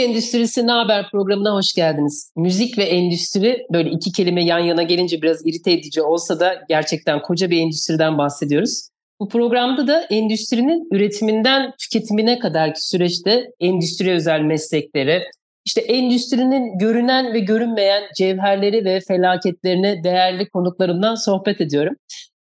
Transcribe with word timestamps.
Müzik 0.00 0.10
Endüstrisi 0.10 0.66
Ne 0.66 0.72
programına 1.12 1.54
hoş 1.54 1.72
geldiniz. 1.74 2.32
Müzik 2.36 2.78
ve 2.78 2.84
endüstri 2.84 3.66
böyle 3.72 3.90
iki 3.90 4.12
kelime 4.12 4.44
yan 4.44 4.58
yana 4.58 4.82
gelince 4.82 5.22
biraz 5.22 5.46
irite 5.46 5.72
edici 5.72 6.02
olsa 6.02 6.40
da 6.40 6.54
gerçekten 6.68 7.22
koca 7.22 7.50
bir 7.50 7.60
endüstriden 7.60 8.18
bahsediyoruz. 8.18 8.88
Bu 9.20 9.28
programda 9.28 9.86
da 9.86 10.02
endüstrinin 10.02 10.88
üretiminden 10.92 11.72
tüketimine 11.80 12.38
kadarki 12.38 12.88
süreçte 12.88 13.44
endüstri 13.60 14.12
özel 14.12 14.40
meslekleri, 14.40 15.22
işte 15.64 15.80
endüstrinin 15.80 16.78
görünen 16.78 17.34
ve 17.34 17.40
görünmeyen 17.40 18.02
cevherleri 18.16 18.84
ve 18.84 19.00
felaketlerine 19.08 20.04
değerli 20.04 20.48
konuklarımdan 20.48 21.14
sohbet 21.14 21.60
ediyorum. 21.60 21.94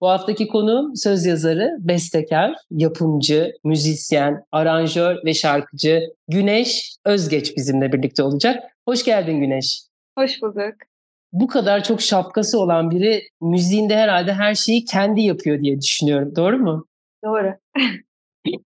Bu 0.02 0.08
haftaki 0.08 0.48
konuğum 0.48 0.96
söz 0.96 1.26
yazarı, 1.26 1.76
bestekar, 1.80 2.54
yapımcı, 2.70 3.52
müzisyen, 3.64 4.44
aranjör 4.52 5.16
ve 5.24 5.34
şarkıcı 5.34 6.00
Güneş 6.28 6.96
Özgeç 7.04 7.56
bizimle 7.56 7.92
birlikte 7.92 8.22
olacak. 8.22 8.64
Hoş 8.88 9.04
geldin 9.04 9.40
Güneş. 9.40 9.82
Hoş 10.18 10.42
bulduk. 10.42 10.74
Bu 11.32 11.46
kadar 11.46 11.84
çok 11.84 12.00
şapkası 12.00 12.60
olan 12.60 12.90
biri 12.90 13.22
müziğinde 13.40 13.96
herhalde 13.96 14.32
her 14.32 14.54
şeyi 14.54 14.84
kendi 14.84 15.20
yapıyor 15.20 15.60
diye 15.60 15.80
düşünüyorum. 15.80 16.36
Doğru 16.36 16.58
mu? 16.58 16.86
Doğru. 17.24 17.54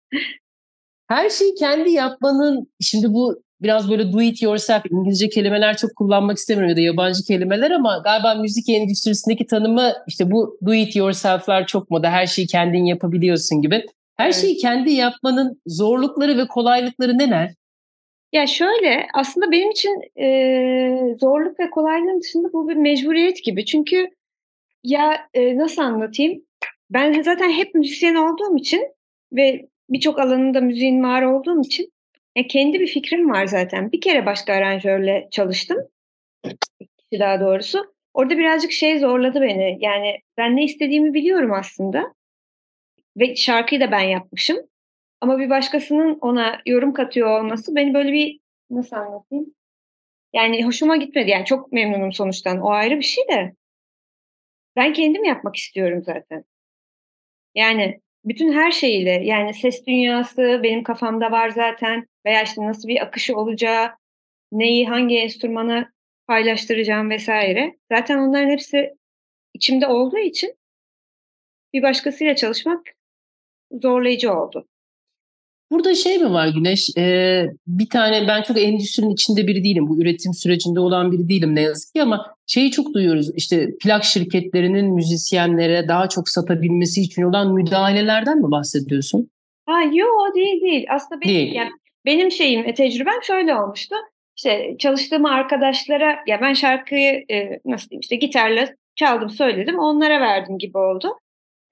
her 1.08 1.30
şeyi 1.30 1.54
kendi 1.54 1.90
yapmanın, 1.90 2.72
şimdi 2.80 3.06
bu 3.08 3.42
biraz 3.62 3.90
böyle 3.90 4.12
do 4.12 4.22
it 4.22 4.42
yourself 4.42 4.82
İngilizce 4.90 5.28
kelimeler 5.28 5.76
çok 5.76 5.96
kullanmak 5.96 6.38
istemiyorum 6.38 6.70
ya 6.70 6.76
da 6.76 6.80
yabancı 6.80 7.24
kelimeler 7.24 7.70
ama 7.70 8.00
galiba 8.04 8.34
müzik 8.34 8.68
endüstrisindeki 8.68 9.46
tanımı 9.46 9.92
işte 10.06 10.30
bu 10.30 10.58
do 10.66 10.74
it 10.74 10.96
yourself'lar 10.96 11.66
çok 11.66 11.90
moda 11.90 12.10
her 12.10 12.26
şeyi 12.26 12.46
kendin 12.46 12.84
yapabiliyorsun 12.84 13.62
gibi. 13.62 13.86
Her 14.16 14.24
evet. 14.24 14.34
şeyi 14.34 14.56
kendi 14.56 14.92
yapmanın 14.92 15.60
zorlukları 15.66 16.38
ve 16.38 16.46
kolaylıkları 16.46 17.18
neler? 17.18 17.54
Ya 18.32 18.46
şöyle 18.46 19.06
aslında 19.14 19.50
benim 19.50 19.70
için 19.70 20.00
e, 20.20 21.16
zorluk 21.20 21.60
ve 21.60 21.70
kolaylığın 21.70 22.20
dışında 22.20 22.52
bu 22.52 22.68
bir 22.68 22.76
mecburiyet 22.76 23.44
gibi. 23.44 23.64
Çünkü 23.64 24.08
ya 24.84 25.28
e, 25.34 25.56
nasıl 25.58 25.82
anlatayım? 25.82 26.42
Ben 26.90 27.22
zaten 27.22 27.50
hep 27.50 27.74
müzisyen 27.74 28.14
olduğum 28.14 28.56
için 28.56 28.82
ve 29.32 29.68
birçok 29.90 30.18
alanında 30.18 30.60
müziğin 30.60 31.02
var 31.02 31.22
olduğum 31.22 31.60
için 31.60 31.91
e, 32.36 32.46
kendi 32.46 32.80
bir 32.80 32.86
fikrim 32.86 33.30
var 33.30 33.46
zaten. 33.46 33.92
Bir 33.92 34.00
kere 34.00 34.26
başka 34.26 34.52
aranjörle 34.52 35.28
çalıştım. 35.30 35.78
daha 37.12 37.40
doğrusu. 37.40 37.94
Orada 38.14 38.38
birazcık 38.38 38.72
şey 38.72 38.98
zorladı 38.98 39.40
beni. 39.40 39.78
Yani 39.80 40.20
ben 40.38 40.56
ne 40.56 40.64
istediğimi 40.64 41.14
biliyorum 41.14 41.52
aslında. 41.52 42.14
Ve 43.16 43.36
şarkıyı 43.36 43.80
da 43.80 43.90
ben 43.90 44.00
yapmışım. 44.02 44.56
Ama 45.20 45.38
bir 45.38 45.50
başkasının 45.50 46.18
ona 46.20 46.60
yorum 46.66 46.92
katıyor 46.92 47.40
olması 47.40 47.76
beni 47.76 47.94
böyle 47.94 48.12
bir 48.12 48.40
nasıl 48.70 48.96
anlatayım? 48.96 49.54
Yani 50.32 50.64
hoşuma 50.64 50.96
gitmedi. 50.96 51.30
Yani 51.30 51.44
çok 51.44 51.72
memnunum 51.72 52.12
sonuçtan. 52.12 52.60
O 52.60 52.70
ayrı 52.70 52.96
bir 52.98 53.02
şey 53.02 53.24
de. 53.28 53.54
Ben 54.76 54.92
kendim 54.92 55.24
yapmak 55.24 55.56
istiyorum 55.56 56.02
zaten. 56.06 56.44
Yani 57.54 58.00
bütün 58.24 58.52
her 58.52 58.70
şeyiyle 58.70 59.10
yani 59.10 59.54
ses 59.54 59.86
dünyası 59.86 60.60
benim 60.62 60.82
kafamda 60.82 61.30
var 61.30 61.50
zaten 61.50 62.06
veya 62.26 62.42
işte 62.42 62.62
nasıl 62.62 62.88
bir 62.88 63.02
akışı 63.02 63.36
olacağı, 63.36 63.90
neyi 64.52 64.88
hangi 64.88 65.18
enstrümana 65.18 65.92
paylaştıracağım 66.26 67.10
vesaire. 67.10 67.76
Zaten 67.92 68.18
onların 68.18 68.50
hepsi 68.50 68.90
içimde 69.54 69.86
olduğu 69.86 70.18
için 70.18 70.54
bir 71.72 71.82
başkasıyla 71.82 72.36
çalışmak 72.36 72.86
zorlayıcı 73.72 74.32
oldu. 74.32 74.68
Burada 75.72 75.94
şey 75.94 76.18
mi 76.18 76.32
var 76.32 76.48
Güneş? 76.48 76.90
Ee, 76.98 77.46
bir 77.66 77.88
tane 77.88 78.28
ben 78.28 78.42
çok 78.42 78.60
endüstrinin 78.60 79.10
içinde 79.10 79.46
biri 79.46 79.64
değilim. 79.64 79.88
Bu 79.88 80.00
üretim 80.00 80.34
sürecinde 80.34 80.80
olan 80.80 81.12
biri 81.12 81.28
değilim 81.28 81.54
ne 81.54 81.60
yazık 81.60 81.94
ki 81.94 82.02
ama 82.02 82.34
şeyi 82.46 82.70
çok 82.70 82.94
duyuyoruz. 82.94 83.30
İşte 83.36 83.68
plak 83.82 84.04
şirketlerinin 84.04 84.94
müzisyenlere 84.94 85.88
daha 85.88 86.08
çok 86.08 86.28
satabilmesi 86.28 87.00
için 87.00 87.22
olan 87.22 87.54
müdahalelerden 87.54 88.38
mi 88.38 88.50
bahsediyorsun? 88.50 89.30
Ha 89.66 89.82
yok 89.82 90.34
değil 90.34 90.60
değil. 90.60 90.86
Aslında 90.90 91.20
benim, 91.20 91.34
değil. 91.34 91.52
Yani 91.52 91.70
benim 92.06 92.30
şeyim, 92.30 92.68
e, 92.68 92.74
tecrübem 92.74 93.22
şöyle 93.22 93.54
olmuştu. 93.54 93.96
İşte 94.36 94.76
çalıştığım 94.78 95.26
arkadaşlara 95.26 96.16
ya 96.26 96.40
ben 96.40 96.52
şarkıyı 96.52 97.24
e, 97.30 97.60
nasıl 97.64 97.90
diyeyim 97.90 98.00
işte 98.00 98.16
gitarla 98.16 98.68
çaldım 98.96 99.30
söyledim 99.30 99.78
onlara 99.78 100.20
verdim 100.20 100.58
gibi 100.58 100.78
oldu. 100.78 101.18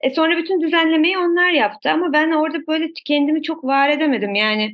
E 0.03 0.09
sonra 0.09 0.37
bütün 0.37 0.61
düzenlemeyi 0.61 1.17
onlar 1.17 1.49
yaptı 1.51 1.91
ama 1.91 2.13
ben 2.13 2.31
orada 2.31 2.57
böyle 2.67 2.93
kendimi 3.05 3.43
çok 3.43 3.63
var 3.63 3.89
edemedim. 3.89 4.35
Yani 4.35 4.73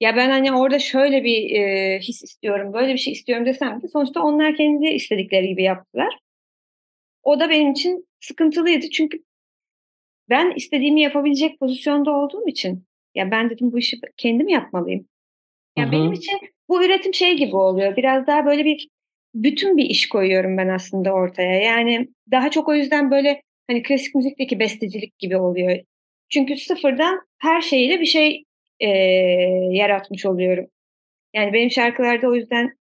ya 0.00 0.16
ben 0.16 0.30
hani 0.30 0.52
orada 0.52 0.78
şöyle 0.78 1.24
bir 1.24 1.50
e, 1.50 1.98
his 1.98 2.22
istiyorum, 2.22 2.72
böyle 2.72 2.92
bir 2.92 2.98
şey 2.98 3.12
istiyorum 3.12 3.46
desem 3.46 3.82
de 3.82 3.88
sonuçta 3.88 4.22
onlar 4.22 4.56
kendi 4.56 4.86
istedikleri 4.86 5.48
gibi 5.48 5.62
yaptılar. 5.62 6.18
O 7.22 7.40
da 7.40 7.50
benim 7.50 7.72
için 7.72 8.06
sıkıntılıydı 8.20 8.90
çünkü 8.90 9.18
ben 10.30 10.52
istediğimi 10.56 11.00
yapabilecek 11.00 11.60
pozisyonda 11.60 12.10
olduğum 12.10 12.48
için 12.48 12.84
ya 13.14 13.30
ben 13.30 13.50
dedim 13.50 13.72
bu 13.72 13.78
işi 13.78 14.00
kendim 14.16 14.48
yapmalıyım. 14.48 15.08
Ya 15.76 15.84
Hı-hı. 15.84 15.92
benim 15.92 16.12
için 16.12 16.38
bu 16.68 16.84
üretim 16.84 17.14
şey 17.14 17.36
gibi 17.36 17.56
oluyor. 17.56 17.96
Biraz 17.96 18.26
daha 18.26 18.46
böyle 18.46 18.64
bir 18.64 18.88
bütün 19.34 19.76
bir 19.76 19.84
iş 19.84 20.08
koyuyorum 20.08 20.56
ben 20.56 20.68
aslında 20.68 21.12
ortaya. 21.12 21.60
Yani 21.60 22.08
daha 22.30 22.50
çok 22.50 22.68
o 22.68 22.74
yüzden 22.74 23.10
böyle 23.10 23.42
hani 23.68 23.82
klasik 23.82 24.14
müzikteki 24.14 24.58
bestecilik 24.58 25.18
gibi 25.18 25.36
oluyor. 25.36 25.78
Çünkü 26.28 26.56
sıfırdan 26.56 27.20
her 27.38 27.60
şeyle 27.60 28.00
bir 28.00 28.06
şey 28.06 28.44
e, 28.80 28.88
yaratmış 29.72 30.26
oluyorum. 30.26 30.66
Yani 31.34 31.52
benim 31.52 31.70
şarkılarda 31.70 32.28
o 32.28 32.34
yüzden 32.34 32.78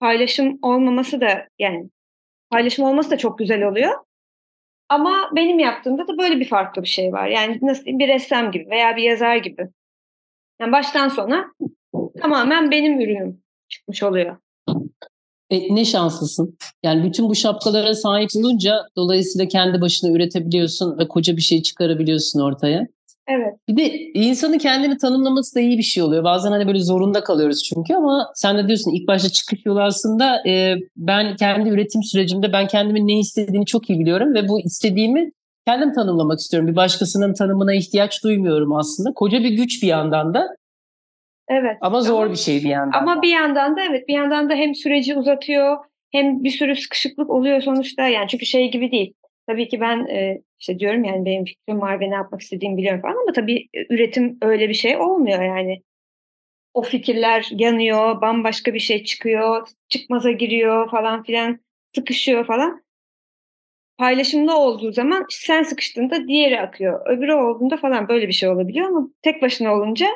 paylaşım 0.00 0.58
olmaması 0.62 1.20
da 1.20 1.48
yani 1.58 1.90
paylaşım 2.50 2.84
olması 2.84 3.10
da 3.10 3.18
çok 3.18 3.38
güzel 3.38 3.62
oluyor. 3.62 3.92
Ama 4.88 5.30
benim 5.36 5.58
yaptığımda 5.58 6.08
da 6.08 6.18
böyle 6.18 6.40
bir 6.40 6.48
farklı 6.48 6.82
bir 6.82 6.88
şey 6.88 7.12
var. 7.12 7.28
Yani 7.28 7.58
nasıl 7.62 7.84
bir 7.86 8.08
ressam 8.08 8.52
gibi 8.52 8.70
veya 8.70 8.96
bir 8.96 9.02
yazar 9.02 9.36
gibi. 9.36 9.68
Yani 10.60 10.72
baştan 10.72 11.08
sona 11.08 11.52
tamamen 12.20 12.70
benim 12.70 13.00
ürünüm 13.00 13.42
çıkmış 13.68 14.02
oluyor. 14.02 14.36
E, 15.52 15.74
ne 15.74 15.84
şanslısın. 15.84 16.56
Yani 16.82 17.04
bütün 17.04 17.28
bu 17.28 17.34
şapkalara 17.34 17.94
sahip 17.94 18.28
olunca 18.36 18.76
dolayısıyla 18.96 19.48
kendi 19.48 19.80
başına 19.80 20.10
üretebiliyorsun 20.10 20.98
ve 20.98 21.08
koca 21.08 21.36
bir 21.36 21.42
şey 21.42 21.62
çıkarabiliyorsun 21.62 22.40
ortaya. 22.40 22.86
Evet. 23.28 23.54
Bir 23.68 23.76
de 23.76 23.98
insanın 24.14 24.58
kendini 24.58 24.96
tanımlaması 24.96 25.56
da 25.56 25.60
iyi 25.60 25.78
bir 25.78 25.82
şey 25.82 26.02
oluyor. 26.02 26.24
Bazen 26.24 26.50
hani 26.50 26.66
böyle 26.66 26.80
zorunda 26.80 27.24
kalıyoruz 27.24 27.62
çünkü 27.62 27.94
ama 27.94 28.26
sen 28.34 28.58
de 28.58 28.66
diyorsun 28.66 28.90
ilk 28.90 29.08
başta 29.08 29.28
çıkış 29.28 29.66
yolu 29.66 29.80
aslında 29.80 30.48
e, 30.48 30.76
ben 30.96 31.36
kendi 31.36 31.68
üretim 31.68 32.02
sürecimde 32.02 32.52
ben 32.52 32.66
kendimin 32.66 33.06
ne 33.06 33.18
istediğini 33.18 33.66
çok 33.66 33.90
iyi 33.90 34.00
biliyorum 34.00 34.34
ve 34.34 34.48
bu 34.48 34.60
istediğimi 34.60 35.30
kendim 35.66 35.92
tanımlamak 35.92 36.38
istiyorum. 36.38 36.68
Bir 36.68 36.76
başkasının 36.76 37.34
tanımına 37.34 37.74
ihtiyaç 37.74 38.24
duymuyorum 38.24 38.72
aslında. 38.72 39.12
Koca 39.14 39.40
bir 39.40 39.50
güç 39.50 39.82
bir 39.82 39.88
yandan 39.88 40.34
da. 40.34 40.48
Evet. 41.52 41.76
Ama 41.80 42.00
zor 42.00 42.22
ama, 42.22 42.32
bir 42.32 42.38
şey 42.38 42.56
bir 42.56 42.68
yandan. 42.68 42.98
Ama 42.98 43.16
da. 43.16 43.22
bir 43.22 43.28
yandan 43.28 43.76
da 43.76 43.82
evet 43.90 44.08
bir 44.08 44.14
yandan 44.14 44.50
da 44.50 44.54
hem 44.54 44.74
süreci 44.74 45.16
uzatıyor 45.16 45.76
hem 46.12 46.44
bir 46.44 46.50
sürü 46.50 46.76
sıkışıklık 46.76 47.30
oluyor 47.30 47.60
sonuçta. 47.60 48.08
Yani 48.08 48.28
çünkü 48.28 48.46
şey 48.46 48.70
gibi 48.70 48.92
değil. 48.92 49.14
Tabii 49.46 49.68
ki 49.68 49.80
ben 49.80 50.06
e, 50.06 50.42
işte 50.60 50.78
diyorum 50.78 51.04
yani 51.04 51.24
benim 51.24 51.44
fikrim 51.44 51.80
var 51.80 52.00
ve 52.00 52.10
ne 52.10 52.14
yapmak 52.14 52.40
istediğimi 52.40 52.76
biliyorum 52.76 53.00
falan 53.02 53.16
ama 53.22 53.32
tabii 53.32 53.68
e, 53.74 53.94
üretim 53.94 54.38
öyle 54.42 54.68
bir 54.68 54.74
şey 54.74 54.96
olmuyor 54.96 55.42
yani. 55.42 55.82
O 56.74 56.82
fikirler 56.82 57.48
yanıyor, 57.50 58.20
bambaşka 58.20 58.74
bir 58.74 58.78
şey 58.78 59.04
çıkıyor, 59.04 59.68
çıkmaza 59.88 60.30
giriyor 60.30 60.90
falan 60.90 61.22
filan, 61.22 61.60
sıkışıyor 61.94 62.46
falan. 62.46 62.82
Paylaşımlı 63.98 64.58
olduğu 64.58 64.92
zaman 64.92 65.26
sen 65.30 65.62
sıkıştığında 65.62 66.28
diğeri 66.28 66.60
akıyor. 66.60 67.16
Öbürü 67.16 67.34
olduğunda 67.34 67.76
falan 67.76 68.08
böyle 68.08 68.28
bir 68.28 68.32
şey 68.32 68.48
olabiliyor 68.48 68.86
ama 68.86 69.08
tek 69.22 69.42
başına 69.42 69.74
olunca 69.74 70.06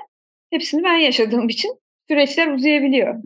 hepsini 0.51 0.85
ben 0.85 0.97
yaşadığım 0.97 1.49
için 1.49 1.79
süreçler 2.09 2.49
uzayabiliyor. 2.49 3.23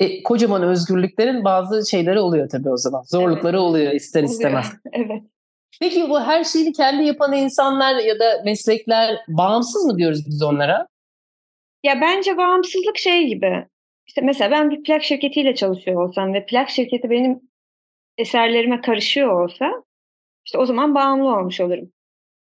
E, 0.00 0.22
kocaman 0.22 0.62
özgürlüklerin 0.62 1.44
bazı 1.44 1.90
şeyleri 1.90 2.20
oluyor 2.20 2.48
tabii 2.48 2.70
o 2.70 2.76
zaman. 2.76 3.02
Zorlukları 3.02 3.56
evet. 3.56 3.66
oluyor 3.66 3.92
ister 3.92 4.22
istemez. 4.22 4.72
evet. 4.92 5.22
Peki 5.80 6.08
bu 6.08 6.20
her 6.20 6.44
şeyi 6.44 6.72
kendi 6.72 7.04
yapan 7.04 7.32
insanlar 7.32 7.96
ya 7.96 8.18
da 8.18 8.42
meslekler 8.44 9.16
bağımsız 9.28 9.84
mı 9.84 9.98
diyoruz 9.98 10.26
biz 10.26 10.42
onlara? 10.42 10.86
Ya 11.82 12.00
bence 12.00 12.36
bağımsızlık 12.36 12.98
şey 12.98 13.26
gibi. 13.26 13.66
İşte 14.06 14.20
mesela 14.20 14.50
ben 14.50 14.70
bir 14.70 14.82
plak 14.82 15.02
şirketiyle 15.02 15.54
çalışıyor 15.54 16.08
olsam 16.08 16.34
ve 16.34 16.46
plak 16.46 16.70
şirketi 16.70 17.10
benim 17.10 17.40
eserlerime 18.18 18.80
karışıyor 18.80 19.42
olsa 19.42 19.82
işte 20.46 20.58
o 20.58 20.66
zaman 20.66 20.94
bağımlı 20.94 21.36
olmuş 21.36 21.60
olurum. 21.60 21.92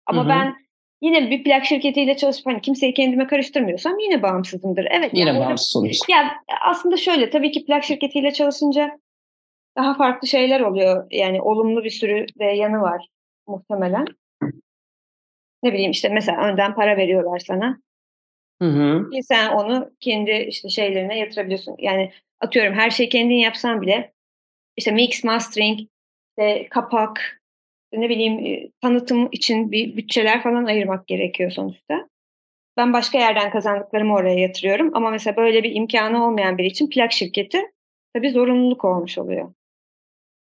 Ama 0.05 0.21
Hı-hı. 0.21 0.29
ben 0.29 0.55
yine 1.01 1.29
bir 1.29 1.43
plak 1.43 1.65
şirketiyle 1.65 2.17
çalışıp 2.17 2.45
hani 2.45 2.61
kimseyi 2.61 2.93
kendime 2.93 3.27
karıştırmıyorsam 3.27 3.99
yine 3.99 4.21
bağımsızımdır. 4.21 4.87
Evet. 4.91 5.11
Yine 5.13 5.29
yani, 5.29 5.39
bağımsız 5.39 5.75
olursun. 5.75 6.05
Ya 6.09 6.31
aslında 6.61 6.97
şöyle 6.97 7.29
tabii 7.29 7.51
ki 7.51 7.65
plak 7.65 7.83
şirketiyle 7.83 8.31
çalışınca 8.31 8.99
daha 9.77 9.93
farklı 9.97 10.27
şeyler 10.27 10.61
oluyor. 10.61 11.07
Yani 11.11 11.41
olumlu 11.41 11.83
bir 11.83 11.89
sürü 11.89 12.25
de 12.39 12.45
yanı 12.45 12.81
var 12.81 13.07
muhtemelen. 13.47 14.05
Ne 15.63 15.73
bileyim 15.73 15.91
işte 15.91 16.09
mesela 16.09 16.41
önden 16.41 16.75
para 16.75 16.97
veriyorlar 16.97 17.39
sana. 17.39 17.77
Hı 18.61 18.67
hı. 18.67 19.09
Ki 19.09 19.23
sen 19.23 19.51
onu 19.51 19.91
kendi 19.99 20.31
işte 20.31 20.69
şeylerine 20.69 21.19
yatırabiliyorsun. 21.19 21.75
Yani 21.79 22.11
atıyorum 22.39 22.73
her 22.73 22.89
şeyi 22.89 23.09
kendin 23.09 23.35
yapsan 23.35 23.81
bile 23.81 24.13
işte 24.77 24.91
mix, 24.91 25.23
mastering, 25.23 25.79
işte 26.29 26.67
kapak, 26.69 27.38
ne 27.93 28.09
bileyim 28.09 28.69
tanıtım 28.81 29.29
için 29.31 29.71
bir 29.71 29.97
bütçeler 29.97 30.43
falan 30.43 30.65
ayırmak 30.65 31.07
gerekiyor 31.07 31.51
sonuçta. 31.51 32.09
Ben 32.77 32.93
başka 32.93 33.17
yerden 33.17 33.51
kazandıklarımı 33.51 34.13
oraya 34.13 34.39
yatırıyorum 34.39 34.91
ama 34.93 35.09
mesela 35.09 35.37
böyle 35.37 35.63
bir 35.63 35.75
imkanı 35.75 36.25
olmayan 36.25 36.57
biri 36.57 36.67
için 36.67 36.89
plak 36.89 37.11
şirketi 37.11 37.61
tabii 38.13 38.31
zorunluluk 38.31 38.85
olmuş 38.85 39.17
oluyor. 39.17 39.53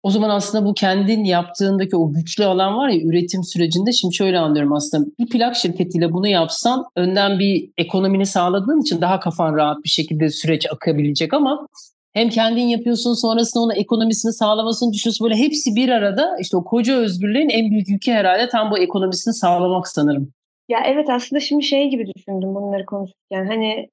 O 0.03 0.11
zaman 0.11 0.29
aslında 0.29 0.65
bu 0.65 0.73
kendin 0.73 1.23
yaptığındaki 1.23 1.95
o 1.95 2.13
güçlü 2.13 2.45
alan 2.45 2.77
var 2.77 2.89
ya 2.89 3.01
üretim 3.01 3.43
sürecinde 3.43 3.91
şimdi 3.91 4.15
şöyle 4.15 4.39
anlıyorum 4.39 4.73
aslında 4.73 5.09
bir 5.19 5.29
plak 5.29 5.55
şirketiyle 5.55 6.13
bunu 6.13 6.27
yapsan 6.27 6.85
önden 6.95 7.39
bir 7.39 7.69
ekonomini 7.77 8.25
sağladığın 8.25 8.81
için 8.81 9.01
daha 9.01 9.19
kafan 9.19 9.55
rahat 9.55 9.83
bir 9.83 9.89
şekilde 9.89 10.29
süreç 10.29 10.71
akabilecek 10.71 11.33
ama 11.33 11.67
hem 12.13 12.29
kendin 12.29 12.67
yapıyorsun 12.67 13.13
sonrasında 13.13 13.63
ona 13.63 13.75
ekonomisini 13.75 14.33
sağlamasını 14.33 14.93
düşünüyorsun. 14.93 15.25
Böyle 15.25 15.35
hepsi 15.35 15.75
bir 15.75 15.89
arada 15.89 16.37
işte 16.39 16.57
o 16.57 16.63
koca 16.63 16.95
özgürlüğün 16.95 17.49
en 17.49 17.71
büyük 17.71 17.89
yükü 17.89 18.11
herhalde 18.11 18.49
tam 18.49 18.71
bu 18.71 18.79
ekonomisini 18.79 19.33
sağlamak 19.33 19.87
sanırım. 19.87 20.33
Ya 20.69 20.79
evet 20.85 21.09
aslında 21.09 21.39
şimdi 21.39 21.63
şey 21.63 21.89
gibi 21.89 22.05
düşündüm 22.15 22.55
bunları 22.55 22.85
konuşurken. 22.85 23.45
Hani 23.45 23.89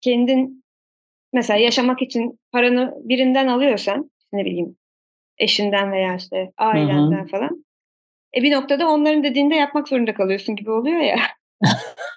kendin 0.00 0.64
mesela 1.32 1.58
yaşamak 1.58 2.02
için 2.02 2.38
paranı 2.52 2.94
birinden 3.04 3.48
alıyorsan 3.48 4.10
ne 4.32 4.44
bileyim 4.44 4.76
eşinden 5.38 5.92
veya 5.92 6.16
işte 6.16 6.52
ailenden 6.58 7.18
Hı-hı. 7.18 7.28
falan. 7.28 7.64
E 8.36 8.42
bir 8.42 8.52
noktada 8.52 8.88
onların 8.88 9.24
dediğinde 9.24 9.54
yapmak 9.54 9.88
zorunda 9.88 10.14
kalıyorsun 10.14 10.56
gibi 10.56 10.70
oluyor 10.70 11.00
ya. 11.00 11.16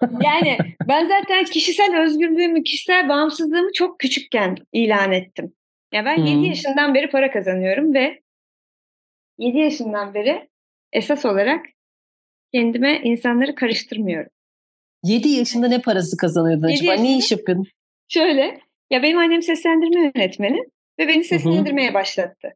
yani 0.01 0.57
ben 0.87 1.07
zaten 1.07 1.43
kişisel 1.43 1.97
özgürlüğümü, 2.01 2.63
kişisel 2.63 3.09
bağımsızlığımı 3.09 3.73
çok 3.73 3.99
küçükken 3.99 4.55
ilan 4.73 5.11
ettim. 5.11 5.53
Ya 5.93 6.05
ben 6.05 6.17
hmm. 6.17 6.25
7 6.25 6.47
yaşından 6.47 6.93
beri 6.93 7.09
para 7.09 7.31
kazanıyorum 7.31 7.93
ve 7.93 8.21
7 9.37 9.57
yaşından 9.57 10.13
beri 10.13 10.49
esas 10.93 11.25
olarak 11.25 11.65
kendime 12.53 13.01
insanları 13.03 13.55
karıştırmıyorum. 13.55 14.31
7 15.03 15.29
yaşında 15.29 15.67
ne 15.67 15.81
parası 15.81 16.17
kazanıyordun 16.17 16.63
acaba? 16.63 16.91
Yaşında, 16.91 17.07
ne 17.07 17.17
iş 17.17 17.31
yapıyordun? 17.31 17.65
Şöyle, 18.07 18.59
ya 18.89 19.03
benim 19.03 19.17
annem 19.17 19.41
seslendirme 19.41 20.11
yönetmeni 20.15 20.59
ve 20.99 21.07
beni 21.07 21.23
seslendirmeye 21.23 21.87
Hı-hı. 21.87 21.93
başlattı. 21.93 22.53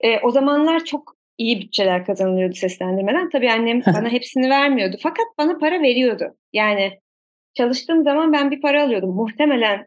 E, 0.00 0.18
o 0.20 0.30
zamanlar 0.30 0.84
çok 0.84 1.16
iyi 1.42 1.60
bütçeler 1.60 2.06
kazanılıyordu 2.06 2.54
seslendirmeden. 2.54 3.30
Tabii 3.30 3.50
annem 3.50 3.80
bana 3.86 4.08
hepsini 4.08 4.50
vermiyordu. 4.50 4.96
Fakat 5.02 5.26
bana 5.38 5.58
para 5.58 5.82
veriyordu. 5.82 6.36
Yani 6.52 6.98
çalıştığım 7.54 8.04
zaman 8.04 8.32
ben 8.32 8.50
bir 8.50 8.60
para 8.60 8.82
alıyordum. 8.82 9.14
Muhtemelen 9.14 9.86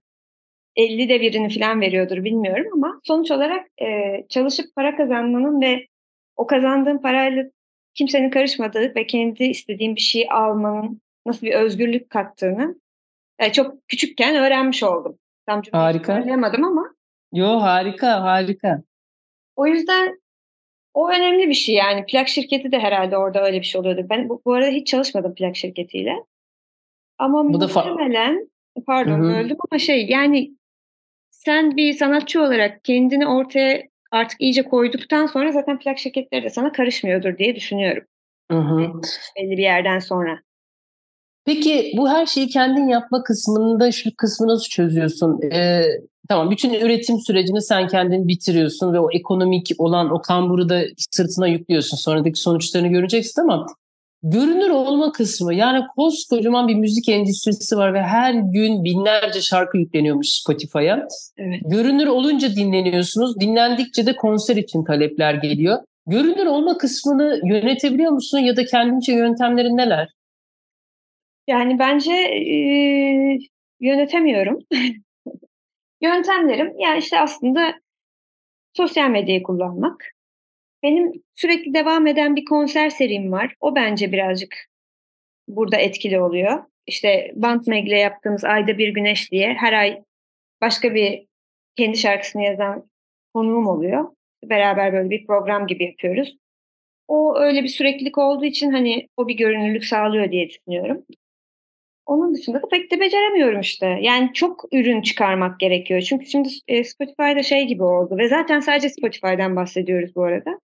50 0.75 1.09
de 1.09 1.21
birini 1.21 1.59
falan 1.59 1.81
veriyordur 1.81 2.23
bilmiyorum 2.23 2.65
ama 2.73 2.99
sonuç 3.03 3.31
olarak 3.31 3.67
e, 3.81 3.87
çalışıp 4.29 4.75
para 4.75 4.95
kazanmanın 4.97 5.61
ve 5.61 5.87
o 6.35 6.47
kazandığım 6.47 7.01
parayla 7.01 7.43
kimsenin 7.93 8.29
karışmadığı 8.29 8.95
ve 8.95 9.07
kendi 9.07 9.43
istediğim 9.43 9.95
bir 9.95 10.01
şeyi 10.01 10.29
almanın 10.29 11.01
nasıl 11.25 11.47
bir 11.47 11.53
özgürlük 11.53 12.09
kattığını 12.09 12.75
e, 13.39 13.51
çok 13.51 13.87
küçükken 13.87 14.35
öğrenmiş 14.35 14.83
oldum. 14.83 15.17
Tam 15.45 15.61
harika. 15.71 16.13
Anlayamadım 16.13 16.63
ama. 16.63 16.95
Yo 17.33 17.47
harika 17.47 18.21
harika. 18.21 18.81
O 19.55 19.67
yüzden 19.67 20.19
o 20.95 21.09
önemli 21.09 21.49
bir 21.49 21.53
şey 21.53 21.75
yani. 21.75 22.05
Plak 22.05 22.27
şirketi 22.27 22.71
de 22.71 22.79
herhalde 22.79 23.17
orada 23.17 23.45
öyle 23.45 23.59
bir 23.59 23.65
şey 23.65 23.81
oluyordu. 23.81 24.05
Ben 24.09 24.29
bu, 24.29 24.41
bu 24.45 24.53
arada 24.53 24.69
hiç 24.69 24.87
çalışmadım 24.87 25.35
plak 25.35 25.55
şirketiyle. 25.55 26.15
Ama 27.17 27.43
bu 27.43 27.59
muhtemelen 27.59 28.49
da 28.77 28.83
pardon 28.87 29.19
Hı-hı. 29.19 29.35
öldüm 29.35 29.57
ama 29.71 29.79
şey 29.79 30.05
yani 30.09 30.51
sen 31.29 31.77
bir 31.77 31.93
sanatçı 31.93 32.41
olarak 32.41 32.83
kendini 32.83 33.27
ortaya 33.27 33.83
artık 34.11 34.41
iyice 34.41 34.63
koyduktan 34.63 35.25
sonra 35.25 35.51
zaten 35.51 35.79
plak 35.79 35.97
şirketleri 35.97 36.43
de 36.43 36.49
sana 36.49 36.71
karışmıyordur 36.71 37.37
diye 37.37 37.55
düşünüyorum. 37.55 38.03
Hı 38.51 38.57
hı. 38.57 38.79
Belli 39.37 39.57
bir 39.57 39.63
yerden 39.63 39.99
sonra. 39.99 40.39
Peki 41.45 41.91
bu 41.97 42.09
her 42.09 42.25
şeyi 42.25 42.47
kendin 42.47 42.87
yapma 42.87 43.23
kısmında 43.23 43.91
şu 43.91 44.09
kısmı 44.17 44.47
nasıl 44.47 44.69
çözüyorsun? 44.69 45.41
Ee, 45.51 45.83
tamam 46.29 46.51
bütün 46.51 46.73
üretim 46.73 47.19
sürecini 47.19 47.61
sen 47.61 47.87
kendin 47.87 48.27
bitiriyorsun 48.27 48.93
ve 48.93 48.99
o 48.99 49.11
ekonomik 49.11 49.71
olan 49.77 50.11
o 50.11 50.21
kamburu 50.21 50.69
da 50.69 50.81
sırtına 51.11 51.47
yüklüyorsun. 51.47 51.97
Sonradaki 51.97 52.39
sonuçlarını 52.39 52.87
göreceksin 52.87 53.41
ama 53.41 53.65
görünür 54.23 54.69
olma 54.69 55.11
kısmı 55.11 55.53
yani 55.53 55.83
koskocaman 55.95 56.67
bir 56.67 56.75
müzik 56.75 57.09
endüstrisi 57.09 57.77
var 57.77 57.93
ve 57.93 58.01
her 58.01 58.33
gün 58.33 58.83
binlerce 58.83 59.41
şarkı 59.41 59.77
yükleniyormuş 59.77 60.27
Spotify'a. 60.29 61.07
Evet. 61.37 61.61
Görünür 61.65 62.07
olunca 62.07 62.55
dinleniyorsunuz. 62.55 63.39
Dinlendikçe 63.39 64.05
de 64.05 64.15
konser 64.15 64.55
için 64.55 64.83
talepler 64.83 65.33
geliyor. 65.33 65.77
Görünür 66.07 66.45
olma 66.45 66.77
kısmını 66.77 67.39
yönetebiliyor 67.43 68.11
musun 68.11 68.39
ya 68.39 68.55
da 68.55 68.65
kendince 68.65 69.13
yöntemlerin 69.13 69.77
neler? 69.77 70.09
Yani 71.47 71.79
bence 71.79 72.13
e, 72.13 72.57
yönetemiyorum. 73.79 74.59
Yöntemlerim 76.01 76.73
yani 76.79 76.99
işte 76.99 77.19
aslında 77.19 77.73
sosyal 78.73 79.09
medyayı 79.09 79.43
kullanmak. 79.43 80.11
Benim 80.83 81.11
sürekli 81.35 81.73
devam 81.73 82.07
eden 82.07 82.35
bir 82.35 82.45
konser 82.45 82.89
serim 82.89 83.31
var. 83.31 83.55
O 83.59 83.75
bence 83.75 84.11
birazcık 84.11 84.55
burada 85.47 85.77
etkili 85.77 86.21
oluyor. 86.21 86.63
İşte 86.87 87.31
Band 87.35 87.61
Meg'le 87.67 87.97
yaptığımız 87.97 88.43
Ayda 88.43 88.77
Bir 88.77 88.89
Güneş 88.89 89.31
diye 89.31 89.53
her 89.53 89.73
ay 89.73 90.03
başka 90.61 90.95
bir 90.95 91.25
kendi 91.75 91.97
şarkısını 91.97 92.43
yazan 92.43 92.89
konuğum 93.33 93.67
oluyor. 93.67 94.15
Beraber 94.43 94.93
böyle 94.93 95.09
bir 95.09 95.27
program 95.27 95.67
gibi 95.67 95.83
yapıyoruz. 95.85 96.37
O 97.07 97.39
öyle 97.39 97.63
bir 97.63 97.67
süreklilik 97.67 98.17
olduğu 98.17 98.45
için 98.45 98.71
hani 98.71 99.07
o 99.17 99.27
bir 99.27 99.37
görünürlük 99.37 99.85
sağlıyor 99.85 100.31
diye 100.31 100.49
düşünüyorum. 100.49 101.05
Onun 102.05 102.35
dışında 102.35 102.61
da 102.61 102.67
pek 102.67 102.91
de 102.91 102.99
beceremiyorum 102.99 103.59
işte. 103.59 103.97
Yani 104.01 104.33
çok 104.33 104.65
ürün 104.71 105.01
çıkarmak 105.01 105.59
gerekiyor. 105.59 106.01
Çünkü 106.01 106.25
şimdi 106.25 106.49
e, 106.67 106.83
Spotify'da 106.83 107.43
şey 107.43 107.67
gibi 107.67 107.83
oldu 107.83 108.17
ve 108.17 108.27
zaten 108.27 108.59
sadece 108.59 108.89
Spotify'dan 108.89 109.55
bahsediyoruz 109.55 110.15
bu 110.15 110.23
arada. 110.23 110.59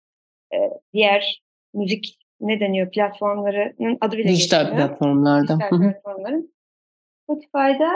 E, 0.54 0.57
diğer 0.92 1.42
müzik 1.75 2.18
ne 2.40 2.61
deniyor 2.61 2.90
platformlarının 2.90 3.99
adı 4.00 4.18
bile 4.18 4.28
Dijital 4.28 4.64
geçmiyor. 4.64 4.88
platformlarda. 4.88 5.59
Dijital 5.61 5.80
platformların. 5.80 6.52
Spotify'da 7.23 7.90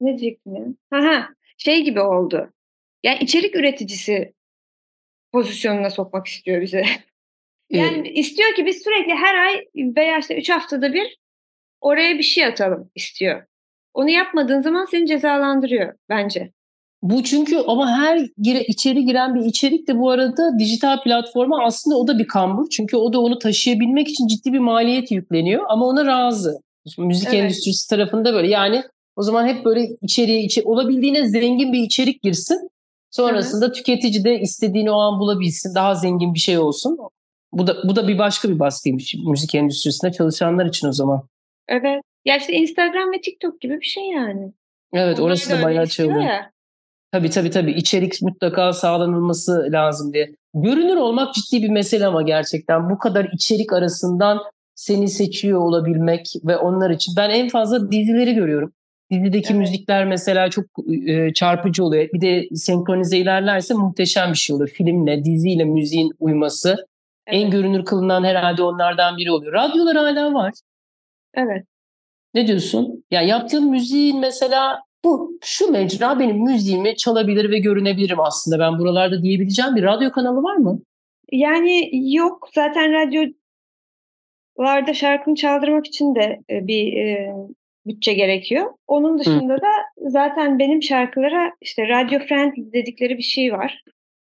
ne 0.00 0.18
diyecektim 0.18 0.54
ya? 0.54 0.64
Ha 0.90 1.28
şey 1.58 1.84
gibi 1.84 2.00
oldu. 2.00 2.52
Yani 3.02 3.18
içerik 3.20 3.56
üreticisi 3.56 4.32
pozisyonuna 5.32 5.90
sokmak 5.90 6.26
istiyor 6.26 6.62
bize. 6.62 6.84
yani 7.70 7.98
evet. 7.98 8.18
istiyor 8.18 8.54
ki 8.54 8.66
biz 8.66 8.82
sürekli 8.82 9.14
her 9.14 9.34
ay 9.34 9.68
veya 9.74 10.18
işte 10.18 10.38
üç 10.38 10.50
haftada 10.50 10.92
bir 10.92 11.18
oraya 11.80 12.18
bir 12.18 12.22
şey 12.22 12.46
atalım 12.46 12.90
istiyor. 12.94 13.42
Onu 13.94 14.10
yapmadığın 14.10 14.62
zaman 14.62 14.86
seni 14.90 15.06
cezalandırıyor 15.06 15.94
bence. 16.08 16.52
Bu 17.02 17.22
çünkü 17.22 17.56
ama 17.66 17.90
her 17.90 18.28
gire, 18.38 18.64
içeri 18.64 19.04
giren 19.04 19.34
bir 19.34 19.40
içerik 19.40 19.88
de 19.88 19.98
bu 19.98 20.10
arada 20.10 20.58
dijital 20.58 21.02
platforma 21.02 21.64
aslında 21.64 21.96
o 21.96 22.06
da 22.06 22.18
bir 22.18 22.26
kambur. 22.26 22.70
Çünkü 22.70 22.96
o 22.96 23.12
da 23.12 23.20
onu 23.20 23.38
taşıyabilmek 23.38 24.08
için 24.08 24.26
ciddi 24.26 24.52
bir 24.52 24.58
maliyet 24.58 25.10
yükleniyor 25.10 25.64
ama 25.68 25.86
ona 25.86 26.06
razı. 26.06 26.58
Şimdi 26.94 27.08
müzik 27.08 27.28
evet. 27.28 27.38
endüstrisi 27.44 27.90
tarafında 27.90 28.34
böyle 28.34 28.48
yani 28.48 28.82
o 29.16 29.22
zaman 29.22 29.46
hep 29.46 29.64
böyle 29.64 29.88
içeriye 30.02 30.42
içe, 30.42 30.62
olabildiğine 30.64 31.28
zengin 31.28 31.72
bir 31.72 31.82
içerik 31.82 32.22
girsin. 32.22 32.70
Sonrasında 33.10 33.64
Hı-hı. 33.64 33.72
tüketici 33.72 34.24
de 34.24 34.40
istediğini 34.40 34.90
o 34.90 34.98
an 34.98 35.20
bulabilsin. 35.20 35.74
Daha 35.74 35.94
zengin 35.94 36.34
bir 36.34 36.38
şey 36.38 36.58
olsun. 36.58 36.98
Bu 37.52 37.66
da 37.66 37.76
bu 37.84 37.96
da 37.96 38.08
bir 38.08 38.18
başka 38.18 38.48
bir 38.48 38.58
baskıymış 38.58 39.14
müzik 39.14 39.54
endüstrisinde 39.54 40.12
çalışanlar 40.12 40.66
için 40.66 40.88
o 40.88 40.92
zaman. 40.92 41.22
Evet. 41.68 42.02
Ya 42.24 42.36
işte 42.36 42.52
Instagram 42.52 43.12
ve 43.12 43.20
TikTok 43.20 43.60
gibi 43.60 43.80
bir 43.80 43.86
şey 43.86 44.04
yani. 44.04 44.52
Evet 44.92 45.20
orası 45.20 45.50
da 45.50 45.62
bayağı 45.62 45.86
oluyor. 45.98 46.20
Ya. 46.20 46.50
Tabii 47.12 47.30
tabii 47.30 47.50
tabii 47.50 47.72
içerik 47.72 48.22
mutlaka 48.22 48.72
sağlanılması 48.72 49.68
lazım 49.70 50.12
diye. 50.12 50.30
görünür 50.54 50.96
olmak 50.96 51.34
ciddi 51.34 51.62
bir 51.62 51.68
mesele 51.68 52.06
ama 52.06 52.22
gerçekten 52.22 52.90
bu 52.90 52.98
kadar 52.98 53.28
içerik 53.34 53.72
arasından 53.72 54.38
seni 54.74 55.08
seçiyor 55.08 55.60
olabilmek 55.60 56.32
ve 56.44 56.56
onlar 56.56 56.90
için 56.90 57.14
ben 57.16 57.30
en 57.30 57.48
fazla 57.48 57.92
dizileri 57.92 58.34
görüyorum. 58.34 58.72
Dizideki 59.10 59.52
evet. 59.52 59.60
müzikler 59.60 60.04
mesela 60.04 60.50
çok 60.50 60.64
e, 61.06 61.32
çarpıcı 61.32 61.84
oluyor. 61.84 62.08
Bir 62.14 62.20
de 62.20 62.48
senkronize 62.54 63.18
ilerlerse 63.18 63.74
muhteşem 63.74 64.32
bir 64.32 64.38
şey 64.38 64.56
oluyor. 64.56 64.68
Filmle, 64.68 65.24
diziyle 65.24 65.64
müziğin 65.64 66.12
uyması. 66.18 66.68
Evet. 67.26 67.44
En 67.44 67.50
görünür 67.50 67.84
kılınan 67.84 68.24
herhalde 68.24 68.62
onlardan 68.62 69.16
biri 69.16 69.30
oluyor. 69.30 69.52
Radyolar 69.52 69.96
hala 69.96 70.34
var. 70.34 70.52
Evet. 71.38 71.64
Ne 72.34 72.46
diyorsun? 72.46 73.04
Ya 73.10 73.22
yaptığım 73.22 73.70
müziğin 73.70 74.20
mesela 74.20 74.82
bu 75.04 75.38
şu 75.42 75.70
mecra 75.70 76.18
benim 76.18 76.44
müziğimi 76.44 76.96
çalabilir 76.96 77.50
ve 77.50 77.58
görünebilirim 77.58 78.20
aslında. 78.20 78.58
Ben 78.58 78.78
buralarda 78.78 79.22
diyebileceğim 79.22 79.76
bir 79.76 79.82
radyo 79.82 80.10
kanalı 80.10 80.42
var 80.42 80.56
mı? 80.56 80.80
Yani 81.32 81.90
yok. 82.14 82.48
Zaten 82.54 82.92
radyolarda 82.92 84.94
şarkını 84.94 85.34
çaldırmak 85.34 85.86
için 85.86 86.14
de 86.14 86.40
e, 86.50 86.66
bir 86.66 86.96
e, 86.96 87.32
bütçe 87.86 88.14
gerekiyor. 88.14 88.74
Onun 88.86 89.18
dışında 89.18 89.54
Hı. 89.54 89.60
da 89.60 90.10
zaten 90.10 90.58
benim 90.58 90.82
şarkılara 90.82 91.52
işte 91.60 91.88
radio 91.88 92.18
friendly 92.18 92.72
dedikleri 92.72 93.18
bir 93.18 93.22
şey 93.22 93.52
var. 93.52 93.82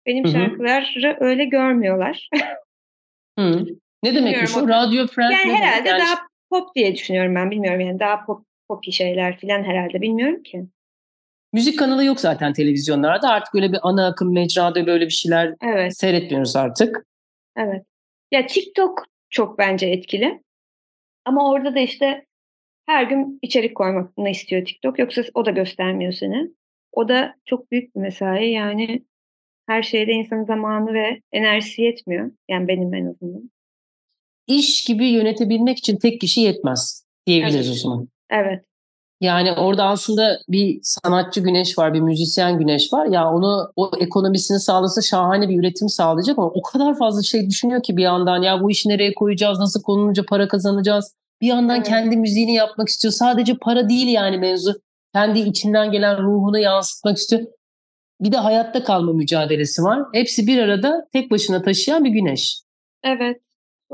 Benim 0.06 0.24
Hı-hı. 0.24 0.34
şarkıları 0.34 1.18
öyle 1.20 1.46
görmüyorlar. 1.46 2.30
Hı. 3.40 3.66
Ne 4.04 4.16
demekmiş 4.16 4.58
o? 4.58 4.68
Radio 4.68 5.08
friendly? 5.08 5.34
Yani 5.34 5.54
herhalde 5.54 5.90
yani... 5.90 6.02
daha 6.02 6.33
pop 6.54 6.76
diye 6.76 6.96
düşünüyorum 6.96 7.36
ben. 7.36 7.52
Bilmiyorum 7.52 7.80
yani 7.80 8.00
daha 8.00 8.26
pop 8.26 8.46
popi 8.68 8.92
şeyler 8.92 9.40
falan 9.40 9.64
herhalde 9.64 10.02
bilmiyorum 10.02 10.44
ki. 10.44 10.66
Müzik 11.54 11.80
kanalı 11.80 12.06
yok 12.06 12.20
zaten 12.20 12.54
televizyonlarda. 12.54 13.30
Artık 13.30 13.56
öyle 13.56 13.72
bir 13.72 13.80
ana 13.82 14.08
akım 14.08 14.34
mecrada 14.34 14.86
böyle 14.86 15.06
bir 15.06 15.12
şeyler 15.12 15.56
evet. 15.62 15.98
seyretmiyoruz 15.98 16.56
artık. 16.56 17.06
Evet. 17.58 17.86
Ya 18.32 18.46
TikTok 18.46 19.06
çok 19.30 19.58
bence 19.58 19.88
etkili. 19.88 20.42
Ama 21.26 21.52
orada 21.52 21.76
da 21.76 21.80
işte 21.80 22.26
her 22.86 23.04
gün 23.04 23.40
içerik 23.42 23.76
koymakını 23.76 24.30
istiyor 24.30 24.66
TikTok. 24.66 25.00
Yoksa 25.00 25.24
o 25.34 25.46
da 25.46 25.52
göstermiyor 25.52 26.14
seni. 26.14 26.50
O 26.92 27.10
da 27.10 27.36
çok 27.46 27.72
büyük 27.72 27.96
bir 27.96 28.02
mesai. 28.02 28.52
Yani 28.52 29.04
her 29.68 29.84
şeyde 29.84 30.12
insanın 30.12 30.46
zamanı 30.46 30.94
ve 30.94 31.22
enerjisi 31.32 31.82
yetmiyor. 31.82 32.32
Yani 32.50 32.68
benim 32.68 32.94
en 32.94 33.06
azından. 33.06 33.52
İş 34.48 34.84
gibi 34.84 35.08
yönetebilmek 35.08 35.78
için 35.78 35.98
tek 35.98 36.22
kişi 36.22 36.42
yetmez 36.42 37.06
diyebiliriz 37.28 37.68
evet. 37.68 37.78
o 37.78 37.80
zaman. 37.80 38.08
Evet. 38.32 38.66
Yani 39.22 39.52
orada 39.52 39.84
aslında 39.86 40.40
bir 40.50 40.80
sanatçı 40.84 41.42
güneş 41.42 41.78
var, 41.78 41.94
bir 41.94 42.00
müzisyen 42.00 42.60
güneş 42.60 42.94
var. 42.94 43.06
Ya 43.06 43.32
onu 43.32 43.72
o 43.76 43.92
ekonomisini 44.00 44.60
sağlasa 44.60 45.02
şahane 45.02 45.50
bir 45.50 45.60
üretim 45.60 45.90
sağlayacak 45.90 46.38
ama 46.38 46.48
o 46.48 46.62
kadar 46.62 46.98
fazla 46.98 47.24
şey 47.24 47.50
düşünüyor 47.50 47.84
ki 47.84 47.98
bir 47.98 48.04
yandan 48.04 48.42
ya 48.42 48.62
bu 48.62 48.72
işi 48.72 48.90
nereye 48.90 49.14
koyacağız, 49.14 49.60
nasıl 49.60 49.82
konulunca 49.82 50.26
para 50.26 50.48
kazanacağız. 50.48 51.16
Bir 51.42 51.48
yandan 51.48 51.76
evet. 51.76 51.88
kendi 51.88 52.18
müziğini 52.18 52.54
yapmak 52.54 52.88
istiyor. 52.88 53.12
Sadece 53.12 53.58
para 53.58 53.90
değil 53.90 54.08
yani 54.08 54.38
mevzu. 54.38 54.74
Kendi 55.16 55.40
içinden 55.40 55.92
gelen 55.92 56.24
ruhunu 56.24 56.60
yansıtmak 56.60 57.18
istiyor. 57.18 57.42
Bir 58.22 58.32
de 58.32 58.38
hayatta 58.38 58.84
kalma 58.84 59.14
mücadelesi 59.14 59.84
var. 59.84 60.04
Hepsi 60.14 60.48
bir 60.48 60.58
arada 60.58 61.08
tek 61.14 61.32
başına 61.32 61.62
taşıyan 61.62 62.04
bir 62.04 62.10
güneş. 62.10 62.62
Evet. 63.04 63.43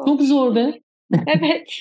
Çok 0.06 0.22
zor 0.22 0.56
be. 0.56 0.82
Evet. 1.28 1.72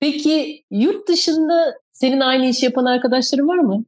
Peki 0.00 0.64
yurt 0.70 1.08
dışında 1.08 1.74
senin 1.92 2.20
aynı 2.20 2.46
işi 2.46 2.64
yapan 2.64 2.84
arkadaşların 2.84 3.48
var 3.48 3.58
mı? 3.58 3.84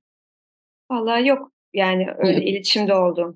Vallahi 0.91 1.29
yok. 1.29 1.51
Yani 1.75 2.07
öyle 2.19 2.33
evet. 2.33 2.49
iletişimde 2.49 2.95
olduğum. 2.95 3.35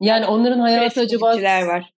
Yani 0.00 0.26
onların 0.26 0.58
hayatı 0.58 1.00
acaba... 1.00 1.26
var. 1.42 1.92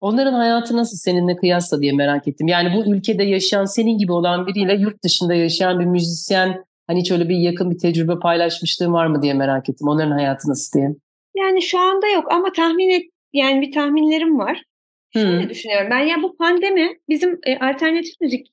Onların 0.00 0.34
hayatı 0.34 0.76
nasıl 0.76 0.96
seninle 0.96 1.36
kıyasla 1.36 1.80
diye 1.80 1.92
merak 1.92 2.28
ettim. 2.28 2.48
Yani 2.48 2.76
bu 2.76 2.94
ülkede 2.94 3.22
yaşayan 3.22 3.64
senin 3.64 3.98
gibi 3.98 4.12
olan 4.12 4.46
biriyle 4.46 4.74
yurt 4.74 5.04
dışında 5.04 5.34
yaşayan 5.34 5.80
bir 5.80 5.84
müzisyen 5.84 6.64
hani 6.86 7.00
hiç 7.00 7.10
öyle 7.10 7.28
bir 7.28 7.36
yakın 7.36 7.70
bir 7.70 7.78
tecrübe 7.78 8.18
paylaşmışlığın 8.18 8.92
var 8.92 9.06
mı 9.06 9.22
diye 9.22 9.34
merak 9.34 9.68
ettim. 9.68 9.88
Onların 9.88 10.10
hayatı 10.10 10.50
nasıl 10.50 10.78
diye. 10.78 10.88
Yani 11.36 11.62
şu 11.62 11.78
anda 11.78 12.08
yok 12.08 12.32
ama 12.32 12.52
tahmin 12.52 12.90
et 12.90 13.02
yani 13.32 13.60
bir 13.60 13.72
tahminlerim 13.72 14.38
var. 14.38 14.62
Şöyle 15.22 15.42
hmm. 15.42 15.50
düşünüyorum 15.50 15.88
ben 15.90 16.00
ya 16.00 16.22
bu 16.22 16.36
pandemi 16.36 16.98
bizim 17.08 17.38
e, 17.46 17.58
alternatif 17.58 18.20
müzik 18.20 18.46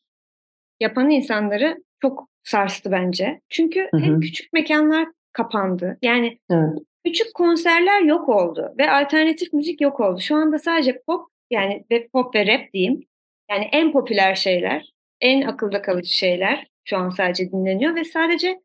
yapan 0.79 1.10
insanları 1.10 1.77
çok 2.01 2.29
sarstı 2.43 2.91
bence. 2.91 3.41
Çünkü 3.50 3.89
hı 3.93 3.98
hep 3.98 4.22
küçük 4.22 4.53
mekanlar 4.53 5.08
kapandı. 5.34 5.98
Yani 6.01 6.39
evet. 6.51 6.79
küçük 7.05 7.34
konserler 7.34 8.01
yok 8.01 8.29
oldu 8.29 8.74
ve 8.77 8.91
alternatif 8.91 9.53
müzik 9.53 9.82
yok 9.82 10.00
oldu. 10.00 10.20
Şu 10.20 10.36
anda 10.36 10.60
sadece 10.60 11.01
pop 11.08 11.27
yani 11.51 11.86
ve 11.91 12.08
pop 12.08 12.36
ve 12.36 12.48
rap 12.48 12.74
diyeyim. 12.74 13.03
Yani 13.51 13.70
en 13.72 13.91
popüler 13.91 14.36
şeyler, 14.36 14.93
en 15.22 15.41
akılda 15.41 15.82
kalıcı 15.82 16.17
şeyler 16.17 16.67
şu 16.86 16.98
an 16.98 17.10
sadece 17.10 17.51
dinleniyor 17.51 17.96
ve 17.96 18.03
sadece 18.03 18.60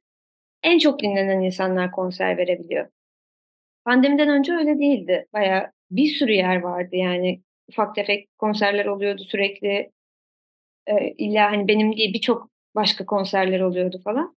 en 0.63 0.79
çok 0.79 1.03
dinlenen 1.03 1.41
insanlar 1.41 1.91
konser 1.91 2.37
verebiliyor. 2.37 2.89
Pandemiden 3.85 4.29
önce 4.29 4.53
öyle 4.53 4.79
değildi. 4.79 5.27
Baya 5.33 5.73
bir 5.91 6.07
sürü 6.07 6.33
yer 6.33 6.57
vardı 6.57 6.97
yani 6.97 7.41
ufak 7.69 7.95
tefek 7.95 8.39
konserler 8.39 8.87
oluyordu 8.87 9.23
sürekli. 9.25 9.91
Ee, 10.87 11.15
illa 11.19 11.53
hani 11.53 11.69
benim 11.69 11.97
değil 11.97 12.15
birçok 12.15 12.51
başka 12.75 13.07
konserler 13.07 13.61
oluyordu 13.61 14.01
falan. 14.05 14.37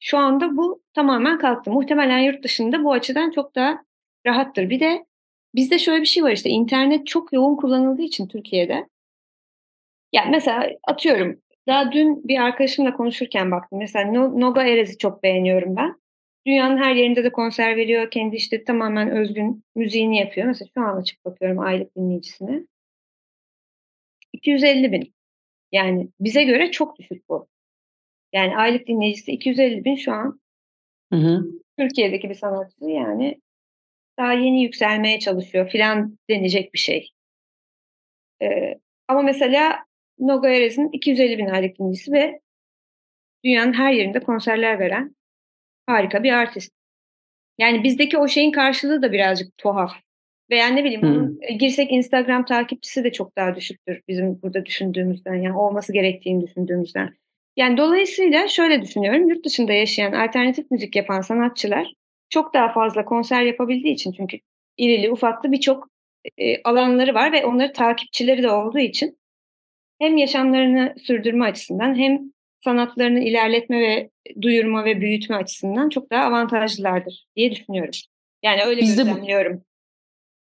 Şu 0.00 0.18
anda 0.18 0.56
bu 0.56 0.82
tamamen 0.94 1.38
kalktı. 1.38 1.70
Muhtemelen 1.70 2.18
yurt 2.18 2.44
dışında 2.44 2.84
bu 2.84 2.92
açıdan 2.92 3.30
çok 3.30 3.54
daha 3.54 3.84
rahattır. 4.26 4.70
Bir 4.70 4.80
de 4.80 5.06
bizde 5.54 5.78
şöyle 5.78 6.00
bir 6.00 6.06
şey 6.06 6.22
var 6.22 6.32
işte 6.32 6.50
internet 6.50 7.06
çok 7.06 7.32
yoğun 7.32 7.56
kullanıldığı 7.56 8.02
için 8.02 8.28
Türkiye'de. 8.28 8.88
Yani 10.12 10.30
mesela 10.30 10.70
atıyorum 10.88 11.40
daha 11.66 11.92
dün 11.92 12.28
bir 12.28 12.38
arkadaşımla 12.38 12.94
konuşurken 12.94 13.50
baktım. 13.50 13.78
Mesela 13.78 14.12
Noga 14.12 14.62
Erez'i 14.62 14.98
çok 14.98 15.22
beğeniyorum 15.22 15.76
ben. 15.76 16.01
Dünyanın 16.46 16.76
her 16.76 16.94
yerinde 16.94 17.24
de 17.24 17.32
konser 17.32 17.76
veriyor. 17.76 18.10
Kendi 18.10 18.36
işte 18.36 18.64
tamamen 18.64 19.10
özgün 19.10 19.64
müziğini 19.74 20.18
yapıyor. 20.18 20.46
Mesela 20.46 20.68
şu 20.74 20.82
an 20.82 21.00
açıp 21.00 21.24
bakıyorum 21.24 21.58
aylık 21.58 21.96
dinleyicisine. 21.96 22.66
250 24.32 24.92
bin. 24.92 25.14
Yani 25.72 26.08
bize 26.20 26.44
göre 26.44 26.70
çok 26.70 26.98
düşük 26.98 27.28
bu. 27.28 27.48
Yani 28.32 28.56
aylık 28.56 28.86
dinleyicisi 28.86 29.32
250 29.32 29.84
bin 29.84 29.96
şu 29.96 30.12
an. 30.12 30.40
Hı 31.12 31.18
hı. 31.18 31.44
Türkiye'deki 31.78 32.28
bir 32.28 32.34
sanatçı 32.34 32.84
yani 32.84 33.40
daha 34.18 34.32
yeni 34.32 34.62
yükselmeye 34.62 35.18
çalışıyor 35.18 35.68
filan 35.68 36.18
denecek 36.30 36.74
bir 36.74 36.78
şey. 36.78 37.10
Ee, 38.42 38.74
ama 39.08 39.22
mesela 39.22 39.84
Nogo 40.18 40.46
Erez'in 40.46 40.88
250 40.92 41.38
bin 41.38 41.46
aylık 41.46 41.78
dinleyicisi 41.78 42.12
ve 42.12 42.40
dünyanın 43.44 43.72
her 43.72 43.92
yerinde 43.92 44.20
konserler 44.20 44.78
veren 44.78 45.16
harika 45.86 46.22
bir 46.22 46.32
artist. 46.32 46.72
Yani 47.58 47.84
bizdeki 47.84 48.18
o 48.18 48.28
şeyin 48.28 48.52
karşılığı 48.52 49.02
da 49.02 49.12
birazcık 49.12 49.58
tuhaf. 49.58 49.92
Veya 50.50 50.66
ne 50.66 50.84
bileyim 50.84 51.02
hmm. 51.02 51.58
girsek 51.58 51.92
Instagram 51.92 52.44
takipçisi 52.44 53.04
de 53.04 53.12
çok 53.12 53.36
daha 53.36 53.56
düşüktür 53.56 54.00
bizim 54.08 54.42
burada 54.42 54.66
düşündüğümüzden. 54.66 55.34
Yani 55.34 55.56
olması 55.56 55.92
gerektiğini 55.92 56.46
düşündüğümüzden. 56.46 57.14
Yani 57.56 57.76
dolayısıyla 57.76 58.48
şöyle 58.48 58.82
düşünüyorum. 58.82 59.28
Yurt 59.28 59.44
dışında 59.44 59.72
yaşayan 59.72 60.12
alternatif 60.12 60.70
müzik 60.70 60.96
yapan 60.96 61.20
sanatçılar 61.20 61.92
çok 62.30 62.54
daha 62.54 62.72
fazla 62.72 63.04
konser 63.04 63.42
yapabildiği 63.42 63.94
için 63.94 64.12
çünkü 64.12 64.38
irili 64.78 65.10
ufaklı 65.10 65.52
birçok 65.52 65.88
e, 66.38 66.62
alanları 66.62 67.14
var 67.14 67.32
ve 67.32 67.46
onları 67.46 67.72
takipçileri 67.72 68.42
de 68.42 68.50
olduğu 68.50 68.78
için 68.78 69.18
hem 69.98 70.16
yaşamlarını 70.16 70.94
sürdürme 70.98 71.44
açısından 71.44 71.98
hem 71.98 72.20
sanatlarını 72.64 73.20
ilerletme 73.20 73.80
ve 73.80 74.10
duyurma 74.42 74.84
ve 74.84 75.00
büyütme 75.00 75.36
açısından 75.36 75.88
çok 75.88 76.10
daha 76.10 76.24
avantajlılardır 76.24 77.26
diye 77.36 77.50
düşünüyorum. 77.50 77.92
Yani 78.42 78.62
öyle 78.64 78.80
Biz 78.80 78.96
gözlemliyorum. 78.96 79.62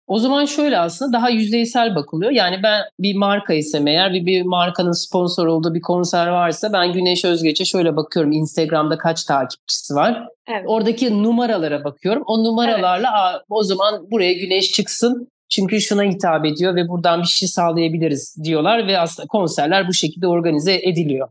O 0.07 0.19
zaman 0.19 0.45
şöyle 0.45 0.79
aslında 0.79 1.13
daha 1.13 1.29
yüzeysel 1.29 1.95
bakılıyor. 1.95 2.31
Yani 2.31 2.63
ben 2.63 2.81
bir 2.99 3.15
marka 3.15 3.53
isem 3.53 3.87
eğer 3.87 4.13
bir, 4.13 4.25
bir 4.25 4.41
markanın 4.41 4.91
sponsor 4.91 5.47
olduğu 5.47 5.73
bir 5.73 5.81
konser 5.81 6.27
varsa 6.27 6.73
ben 6.73 6.93
Güneş 6.93 7.25
Özgeç'e 7.25 7.65
şöyle 7.65 7.95
bakıyorum 7.95 8.31
Instagram'da 8.31 8.97
kaç 8.97 9.23
takipçisi 9.23 9.95
var. 9.95 10.27
Evet. 10.47 10.63
Oradaki 10.67 11.23
numaralara 11.23 11.83
bakıyorum. 11.83 12.23
O 12.25 12.43
numaralarla 12.43 13.31
evet. 13.31 13.41
o 13.49 13.63
zaman 13.63 14.11
buraya 14.11 14.33
Güneş 14.33 14.71
çıksın 14.71 15.27
çünkü 15.49 15.81
şuna 15.81 16.03
hitap 16.03 16.45
ediyor 16.45 16.75
ve 16.75 16.87
buradan 16.87 17.21
bir 17.21 17.27
şey 17.27 17.47
sağlayabiliriz 17.47 18.35
diyorlar 18.43 18.87
ve 18.87 18.99
aslında 18.99 19.27
konserler 19.27 19.87
bu 19.87 19.93
şekilde 19.93 20.27
organize 20.27 20.75
ediliyor. 20.75 21.29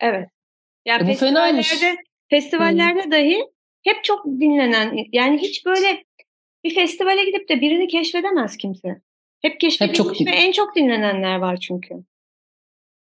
Evet. 0.00 0.28
Yani 0.88 1.02
e, 1.02 1.06
bu 1.06 1.08
festivallerde, 1.08 1.96
festivallerde 2.30 3.04
hmm. 3.04 3.12
dahi 3.12 3.44
hep 3.84 4.04
çok 4.04 4.24
dinlenen 4.26 4.96
yani 5.12 5.38
hiç 5.38 5.66
böyle 5.66 6.04
bir 6.64 6.74
festivale 6.74 7.24
gidip 7.24 7.48
de 7.48 7.60
birini 7.60 7.88
keşfedemez 7.88 8.56
kimse. 8.56 8.88
Hep 9.42 9.60
keşfedilmiş 9.60 9.98
Hep 9.98 10.06
çok... 10.06 10.26
ve 10.26 10.30
en 10.30 10.52
çok 10.52 10.76
dinlenenler 10.76 11.36
var 11.36 11.56
çünkü. 11.56 11.94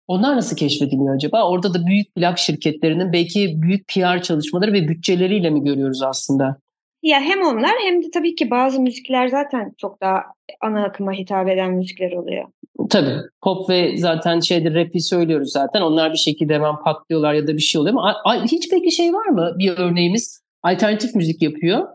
Onlar 0.08 0.36
nasıl 0.36 0.56
keşfediliyor 0.56 1.16
acaba? 1.16 1.50
Orada 1.50 1.74
da 1.74 1.86
büyük 1.86 2.16
plak 2.16 2.40
şirketlerinin 2.40 3.14
belki 3.14 3.62
büyük 3.62 3.88
PR 3.88 4.22
çalışmaları 4.22 4.74
ve 4.74 4.88
bütçeleriyle 4.88 5.50
mi 5.50 5.64
görüyoruz 5.64 6.02
aslında? 6.02 6.58
Ya 7.02 7.22
hem 7.22 7.42
onlar 7.42 7.72
hem 7.84 8.04
de 8.04 8.12
tabii 8.14 8.36
ki 8.36 8.50
bazı 8.50 8.82
müzikler 8.82 9.28
zaten 9.28 9.74
çok 9.78 10.02
daha 10.02 10.24
ana 10.62 10.84
akıma 10.84 11.14
hitap 11.14 11.50
eden 11.50 11.72
müzikler 11.72 12.12
oluyor. 12.12 12.46
Tabii. 12.90 13.16
Pop 13.42 13.70
ve 13.70 13.98
zaten 13.98 14.40
şeyde 14.40 14.74
rap'i 14.74 15.02
söylüyoruz 15.02 15.52
zaten. 15.52 15.82
Onlar 15.82 16.12
bir 16.12 16.18
şekilde 16.18 16.54
hemen 16.54 16.76
patlıyorlar 16.84 17.34
ya 17.34 17.48
da 17.48 17.54
bir 17.54 17.60
şey 17.60 17.82
oluyor 17.82 17.96
ama 17.96 18.46
hiç 18.46 18.70
peki 18.70 18.92
şey 18.92 19.14
var 19.14 19.26
mı 19.26 19.56
bir 19.60 19.78
örneğimiz? 19.78 20.42
Alternatif 20.64 21.16
müzik 21.16 21.42
yapıyor 21.42 21.88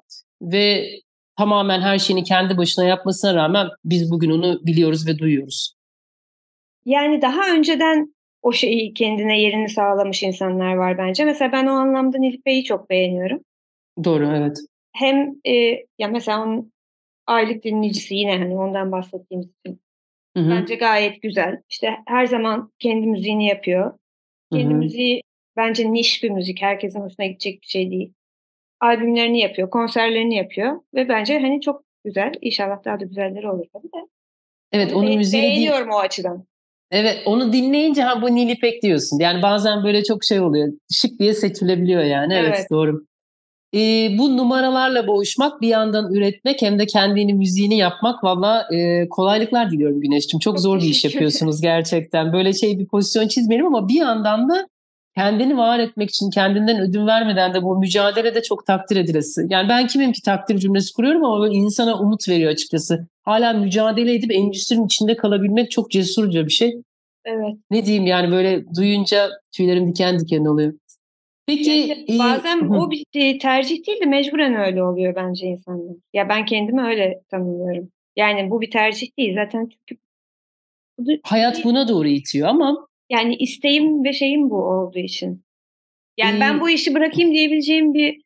ve 0.42 0.84
tamamen 1.38 1.80
her 1.80 1.98
şeyini 1.98 2.24
kendi 2.24 2.56
başına 2.56 2.84
yapmasına 2.84 3.34
rağmen 3.34 3.68
biz 3.84 4.10
bugün 4.10 4.30
onu 4.30 4.60
biliyoruz 4.66 5.08
ve 5.08 5.18
duyuyoruz. 5.18 5.74
Yani 6.84 7.22
daha 7.22 7.50
önceden 7.54 8.14
o 8.42 8.52
şeyi 8.52 8.94
kendine 8.94 9.40
yerini 9.40 9.68
sağlamış 9.68 10.22
insanlar 10.22 10.74
var 10.74 10.98
bence. 10.98 11.24
Mesela 11.24 11.52
ben 11.52 11.66
o 11.66 11.70
anlamda 11.70 12.18
Nilüfer'i 12.18 12.64
çok 12.64 12.90
beğeniyorum. 12.90 13.40
Doğru 14.04 14.26
evet. 14.36 14.56
Hem 14.96 15.34
e, 15.44 15.52
ya 15.98 16.08
mesela 16.08 16.42
onun 16.42 16.72
aylık 17.26 17.64
dinleyicisi 17.64 18.14
yine 18.14 18.38
hani 18.38 18.56
ondan 18.56 18.92
bahsettiğimiz 18.92 19.46
için 19.46 19.80
Hı 20.36 20.42
hı. 20.42 20.50
bence 20.50 20.74
gayet 20.74 21.22
güzel. 21.22 21.62
İşte 21.70 21.96
her 22.06 22.26
zaman 22.26 22.72
kendi 22.78 23.06
müziğini 23.06 23.46
yapıyor. 23.46 23.98
Kendi 24.52 24.70
hı 24.70 24.74
hı. 24.74 24.78
müziği 24.78 25.22
bence 25.56 25.92
niş 25.92 26.22
bir 26.22 26.30
müzik. 26.30 26.62
Herkesin 26.62 27.00
hoşuna 27.00 27.26
gidecek 27.26 27.62
bir 27.62 27.66
şey 27.66 27.90
değil. 27.90 28.12
Albümlerini 28.80 29.40
yapıyor, 29.40 29.70
konserlerini 29.70 30.36
yapıyor 30.36 30.80
ve 30.94 31.08
bence 31.08 31.38
hani 31.38 31.60
çok 31.60 31.84
güzel. 32.04 32.32
İnşallah 32.40 32.84
daha 32.84 33.00
da 33.00 33.04
güzelleri 33.04 33.48
olur 33.50 33.66
tabii 33.72 33.92
de. 33.92 34.08
Evet, 34.72 34.92
onun 34.92 35.10
Be- 35.10 35.16
müziği 35.16 35.42
beğeniyorum 35.42 35.90
o 35.90 35.98
açıdan. 35.98 36.46
Evet 36.90 37.22
onu 37.26 37.52
dinleyince 37.52 38.02
ha 38.02 38.22
bu 38.22 38.34
Nilipek 38.34 38.82
diyorsun. 38.82 39.18
Yani 39.20 39.42
bazen 39.42 39.84
böyle 39.84 40.04
çok 40.04 40.24
şey 40.24 40.40
oluyor. 40.40 40.68
Şık 40.92 41.18
diye 41.18 41.34
seçilebiliyor 41.34 42.02
yani. 42.04 42.34
Evet, 42.34 42.54
evet 42.56 42.66
doğru. 42.70 43.06
Ee, 43.76 44.18
bu 44.18 44.36
numaralarla 44.36 45.06
boğuşmak 45.06 45.60
bir 45.60 45.68
yandan 45.68 46.14
üretmek 46.14 46.62
hem 46.62 46.78
de 46.78 46.86
kendini 46.86 47.34
müziğini 47.34 47.76
yapmak 47.76 48.24
valla 48.24 48.68
e, 48.72 49.08
kolaylıklar 49.08 49.70
diliyorum 49.70 50.00
Güneş'cim. 50.00 50.40
Çok, 50.40 50.60
zor 50.60 50.78
bir 50.78 50.84
iş 50.84 51.04
yapıyorsunuz 51.04 51.60
gerçekten. 51.60 52.32
Böyle 52.32 52.52
şey 52.52 52.78
bir 52.78 52.86
pozisyon 52.86 53.28
çizmeyelim 53.28 53.66
ama 53.66 53.88
bir 53.88 53.94
yandan 53.94 54.48
da 54.48 54.68
kendini 55.16 55.56
var 55.56 55.78
etmek 55.78 56.10
için 56.10 56.30
kendinden 56.30 56.80
ödün 56.80 57.06
vermeden 57.06 57.54
de 57.54 57.62
bu 57.62 57.78
mücadelede 57.78 58.42
çok 58.42 58.66
takdir 58.66 58.96
edilesi. 58.96 59.46
Yani 59.50 59.68
ben 59.68 59.86
kimim 59.86 60.12
ki 60.12 60.22
takdir 60.22 60.58
cümlesi 60.58 60.92
kuruyorum 60.92 61.24
ama 61.24 61.40
böyle 61.40 61.54
insana 61.54 61.98
umut 61.98 62.28
veriyor 62.28 62.52
açıkçası. 62.52 63.08
Hala 63.22 63.52
mücadele 63.52 64.14
edip 64.14 64.32
endüstrinin 64.32 64.86
içinde 64.86 65.16
kalabilmek 65.16 65.70
çok 65.70 65.90
cesurca 65.90 66.46
bir 66.46 66.52
şey. 66.52 66.74
Evet. 67.24 67.56
Ne 67.70 67.86
diyeyim 67.86 68.06
yani 68.06 68.32
böyle 68.32 68.64
duyunca 68.76 69.30
tüylerim 69.52 69.88
diken 69.88 70.20
diken 70.20 70.44
oluyor. 70.44 70.72
Peki 71.46 71.70
yani 71.70 72.18
bazen 72.18 72.58
e, 72.58 72.68
o 72.68 72.90
bir 72.90 73.04
tercih 73.38 73.86
değil 73.86 74.00
de 74.00 74.06
mecburen 74.06 74.54
öyle 74.54 74.82
oluyor 74.82 75.14
bence 75.14 75.46
insanlar. 75.46 75.96
Ya 76.12 76.28
ben 76.28 76.44
kendimi 76.44 76.82
öyle 76.82 77.20
tanımlıyorum. 77.30 77.92
Yani 78.16 78.50
bu 78.50 78.60
bir 78.60 78.70
tercih 78.70 79.18
değil 79.18 79.34
zaten 79.34 79.68
çünkü 79.68 80.02
hayat 81.22 81.64
buna 81.64 81.88
doğru 81.88 82.08
itiyor 82.08 82.48
ama 82.48 82.88
yani 83.10 83.36
isteğim 83.36 84.04
ve 84.04 84.12
şeyim 84.12 84.50
bu 84.50 84.64
olduğu 84.64 84.98
için. 84.98 85.44
Yani 86.16 86.36
ee, 86.36 86.40
ben 86.40 86.60
bu 86.60 86.70
işi 86.70 86.94
bırakayım 86.94 87.34
diyebileceğim 87.34 87.94
bir 87.94 88.20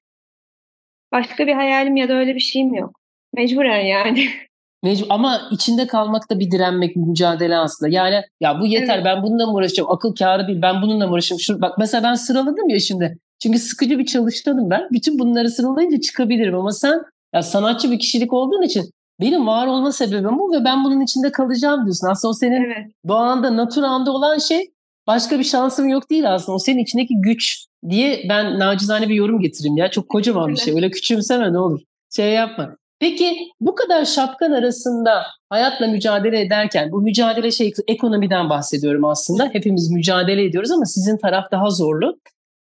başka 1.13 1.47
bir 1.47 1.53
hayalim 1.53 1.97
ya 1.97 2.09
da 2.09 2.15
öyle 2.15 2.35
bir 2.35 2.41
şeyim 2.41 2.75
yok. 2.75 3.01
Mecburen 3.33 3.87
yani. 3.87 4.29
Mecbur, 4.83 5.07
ama 5.11 5.41
içinde 5.51 5.87
kalmak 5.87 6.31
da 6.31 6.39
bir 6.39 6.51
direnmek, 6.51 6.97
bir 6.97 7.01
mücadele 7.01 7.57
aslında. 7.57 7.93
Yani 7.93 8.23
ya 8.41 8.61
bu 8.61 8.67
yeter 8.67 8.95
evet. 8.95 9.05
ben 9.05 9.23
bununla 9.23 9.47
mı 9.47 9.53
uğraşacağım? 9.53 9.91
Akıl 9.91 10.15
kârı 10.15 10.47
değil 10.47 10.63
ben 10.63 10.83
bununla 10.83 11.07
mı 11.07 11.13
uğraşacağım? 11.13 11.41
Şu, 11.41 11.61
bak 11.61 11.79
mesela 11.79 12.03
ben 12.03 12.15
sıraladım 12.15 12.69
ya 12.69 12.81
şimdi. 12.81 13.19
Çünkü 13.43 13.59
sıkıcı 13.59 13.99
bir 13.99 14.07
çalıştanım 14.07 14.71
ben. 14.71 14.89
Bütün 14.93 15.19
bunları 15.19 15.51
sıralayınca 15.51 16.01
çıkabilirim 16.01 16.55
ama 16.55 16.73
sen 16.73 17.03
ya 17.35 17.43
sanatçı 17.43 17.91
bir 17.91 17.99
kişilik 17.99 18.33
olduğun 18.33 18.63
için 18.63 18.91
benim 19.21 19.47
var 19.47 19.67
olma 19.67 19.93
sebebim 19.93 20.39
bu 20.39 20.53
ve 20.53 20.65
ben 20.65 20.85
bunun 20.85 21.01
içinde 21.01 21.33
kalacağım 21.33 21.85
diyorsun. 21.85 22.09
Aslında 22.09 22.31
o 22.31 22.35
senin 22.35 22.65
evet. 22.65 22.93
doğanda, 23.09 23.57
naturanda 23.57 24.13
olan 24.13 24.39
şey 24.39 24.71
başka 25.07 25.39
bir 25.39 25.45
şansım 25.45 25.89
yok 25.89 26.11
değil 26.11 26.35
aslında. 26.35 26.57
O 26.57 26.59
senin 26.59 26.83
içindeki 26.83 27.15
güç 27.21 27.67
diye 27.89 28.27
ben 28.29 28.59
nacizane 28.59 29.09
bir 29.09 29.15
yorum 29.15 29.41
getireyim 29.41 29.77
ya. 29.77 29.91
Çok 29.91 30.09
kocaman 30.09 30.49
bir 30.49 30.57
şey. 30.57 30.75
Öyle 30.75 30.91
küçümseme 30.91 31.53
ne 31.53 31.59
olur. 31.59 31.81
Şey 32.17 32.33
yapma. 32.33 32.77
Peki 33.01 33.37
bu 33.61 33.75
kadar 33.75 34.05
şapkan 34.05 34.53
arasında 34.53 35.23
hayatla 35.49 35.87
mücadele 35.87 36.41
ederken 36.41 36.93
bu 36.93 37.01
mücadele 37.01 37.51
şey 37.51 37.73
ekonomiden 37.89 38.51
bahsediyorum 38.51 39.05
aslında. 39.05 39.51
Hepimiz 39.53 39.91
mücadele 39.91 40.45
ediyoruz 40.45 40.71
ama 40.71 40.85
sizin 40.85 41.17
taraf 41.17 41.51
daha 41.51 41.71
zorlu. 41.71 42.19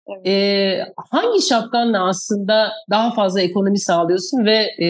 Evet. 0.09 0.27
Ee, 0.27 0.85
hangi 1.11 1.43
şapkanla 1.43 2.09
aslında 2.09 2.73
daha 2.91 3.15
fazla 3.15 3.41
ekonomi 3.41 3.79
sağlıyorsun 3.79 4.45
ve 4.45 4.57
e, 4.85 4.89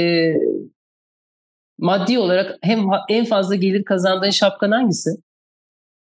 maddi 1.79 2.19
olarak 2.19 2.59
hem 2.63 2.79
en 3.09 3.25
fazla 3.25 3.55
gelir 3.55 3.85
kazandığın 3.85 4.31
şapkan 4.31 4.71
hangisi? 4.71 5.11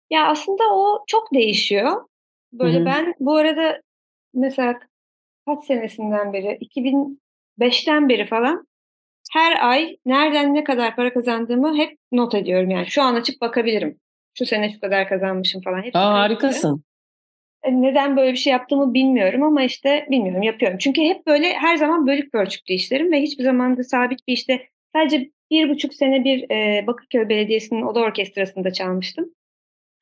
Ya 0.09 0.27
aslında 0.27 0.63
o 0.73 1.03
çok 1.07 1.33
değişiyor. 1.33 2.05
Böyle 2.53 2.77
Hı-hı. 2.77 2.85
ben 2.85 3.13
bu 3.19 3.35
arada 3.35 3.81
mesela 4.33 4.79
kaç 5.45 5.65
senesinden 5.65 6.33
beri 6.33 6.57
2005'ten 6.61 8.09
beri 8.09 8.27
falan 8.27 8.68
her 9.29 9.69
ay 9.69 9.97
nereden 10.05 10.53
ne 10.53 10.63
kadar 10.63 10.95
para 10.95 11.13
kazandığımı 11.13 11.77
hep 11.77 11.97
not 12.11 12.35
ediyorum 12.35 12.69
yani. 12.69 12.87
Şu 12.87 13.01
an 13.01 13.15
açıp 13.15 13.41
bakabilirim. 13.41 13.99
Şu 14.37 14.45
sene 14.45 14.73
şu 14.73 14.79
kadar 14.79 15.09
kazanmışım 15.09 15.61
falan. 15.61 15.83
Hepsi 15.83 15.99
Aa, 15.99 16.13
harikasın. 16.13 16.83
E, 17.63 17.81
neden 17.81 18.17
böyle 18.17 18.31
bir 18.31 18.37
şey 18.37 18.53
yaptığımı 18.53 18.93
bilmiyorum 18.93 19.43
ama 19.43 19.63
işte 19.63 20.07
bilmiyorum 20.11 20.41
yapıyorum. 20.41 20.77
Çünkü 20.77 21.01
hep 21.01 21.27
böyle 21.27 21.53
her 21.53 21.75
zaman 21.77 22.07
bölük 22.07 22.31
pörçüklü 22.31 22.73
işlerim 22.73 23.11
ve 23.11 23.21
hiçbir 23.21 23.43
zaman 23.43 23.77
da 23.77 23.83
sabit 23.83 24.27
bir 24.27 24.33
işte 24.33 24.67
sadece 24.95 25.31
bir 25.51 25.69
buçuk 25.69 25.93
sene 25.93 26.23
bir 26.23 26.51
e, 26.51 26.87
Bakırköy 26.87 27.29
Belediyesi'nin 27.29 27.81
oda 27.81 27.99
orkestrasında 27.99 28.73
çalmıştım. 28.73 29.25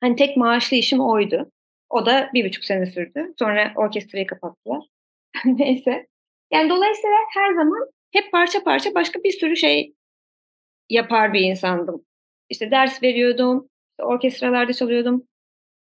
Hani 0.00 0.16
tek 0.16 0.36
maaşlı 0.36 0.76
işim 0.76 1.00
oydu. 1.00 1.50
O 1.90 2.06
da 2.06 2.30
bir 2.34 2.48
buçuk 2.48 2.64
sene 2.64 2.86
sürdü. 2.86 3.34
Sonra 3.38 3.72
orkestrayı 3.76 4.26
kapattılar. 4.26 4.84
Neyse. 5.44 6.06
Yani 6.52 6.70
dolayısıyla 6.70 7.16
her 7.34 7.54
zaman 7.54 7.90
hep 8.12 8.32
parça 8.32 8.64
parça 8.64 8.94
başka 8.94 9.22
bir 9.24 9.32
sürü 9.32 9.56
şey 9.56 9.94
yapar 10.90 11.32
bir 11.32 11.40
insandım. 11.40 12.04
İşte 12.48 12.70
ders 12.70 13.02
veriyordum, 13.02 13.68
orkestralarda 13.98 14.72
çalıyordum. 14.72 15.28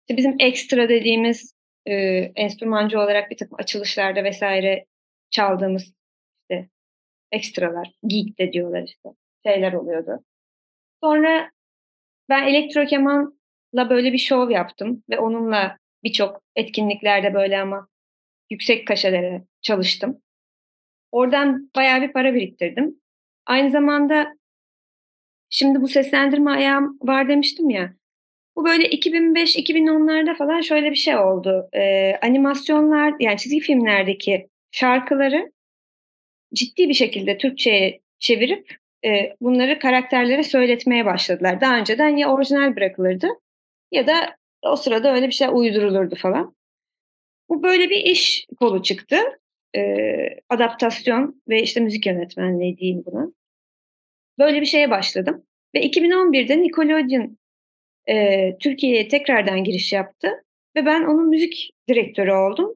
İşte 0.02 0.17
bizim 0.17 0.36
ekstra 0.39 0.89
dediğimiz 0.89 1.56
e, 1.86 1.93
enstrümancı 2.36 2.99
olarak 2.99 3.32
bir 3.32 3.38
takım 3.38 3.58
açılışlarda 3.60 4.23
vesaire 4.23 4.86
çaldığımız 5.32 5.93
işte 6.41 6.69
ekstralar, 7.32 7.91
geek 8.08 8.39
de 8.39 8.54
diyorlar 8.54 8.84
işte 8.84 9.10
şeyler 9.45 9.73
oluyordu. 9.73 10.23
Sonra 11.04 11.52
ben 12.30 12.47
elektro 12.47 12.86
kemanla 12.86 13.89
böyle 13.89 14.13
bir 14.13 14.17
şov 14.17 14.49
yaptım 14.49 15.04
ve 15.10 15.19
onunla 15.19 15.78
birçok 16.04 16.41
etkinliklerde 16.56 17.34
böyle 17.34 17.62
ama 17.62 17.88
yüksek 18.49 18.88
kaşelere 18.88 19.43
çalıştım. 19.62 20.21
Oradan 21.13 21.69
bayağı 21.76 22.02
bir 22.02 22.13
para 22.13 22.34
biriktirdim. 22.34 23.02
Aynı 23.45 23.71
zamanda 23.71 24.34
şimdi 25.49 25.82
bu 25.82 25.88
seslendirme 25.88 26.52
ayağım 26.52 26.97
var 27.02 27.30
demiştim 27.30 27.69
ya. 27.69 27.93
Bu 28.56 28.65
böyle 28.65 28.89
2005-2010'larda 28.89 30.38
falan 30.38 30.62
şöyle 30.62 30.91
bir 30.91 30.95
şey 30.95 31.17
oldu. 31.17 31.69
Ee, 31.73 32.15
animasyonlar 32.21 33.13
yani 33.19 33.38
çizgi 33.38 33.60
filmlerdeki 33.60 34.47
şarkıları 34.71 35.52
ciddi 36.54 36.89
bir 36.89 36.93
şekilde 36.93 37.38
Türkçe'ye 37.38 38.02
çevirip 38.19 38.76
e, 39.06 39.36
bunları 39.41 39.80
karakterlere 39.80 40.43
söyletmeye 40.43 41.06
başladılar. 41.06 41.62
Daha 41.62 41.78
önceden 41.78 42.17
ya 42.17 42.34
orijinal 42.34 42.76
bırakılırdı 42.76 43.28
ya 43.91 44.08
da 44.08 44.36
o 44.62 44.76
sırada 44.76 45.13
öyle 45.13 45.28
bir 45.28 45.34
şey 45.34 45.47
uydurulurdu 45.52 46.15
falan. 46.15 46.56
Bu 47.49 47.63
böyle 47.63 47.89
bir 47.89 47.97
iş 47.97 48.45
kolu 48.60 48.84
çıktı 48.84 49.17
e, 49.75 49.81
adaptasyon 50.49 51.41
ve 51.49 51.62
işte 51.62 51.79
müzik 51.79 52.05
yönetmenliği 52.05 52.77
diyeyim 52.77 53.03
buna. 53.05 53.27
Böyle 54.39 54.62
bir 54.62 54.65
şeye 54.65 54.89
başladım. 54.89 55.43
Ve 55.75 55.86
2011'de 55.86 56.62
Nickelodeon 56.62 57.38
e, 58.09 58.57
Türkiye'ye 58.57 59.07
tekrardan 59.07 59.63
giriş 59.63 59.93
yaptı. 59.93 60.43
Ve 60.75 60.86
ben 60.86 61.03
onun 61.03 61.29
müzik 61.29 61.71
direktörü 61.89 62.31
oldum. 62.31 62.73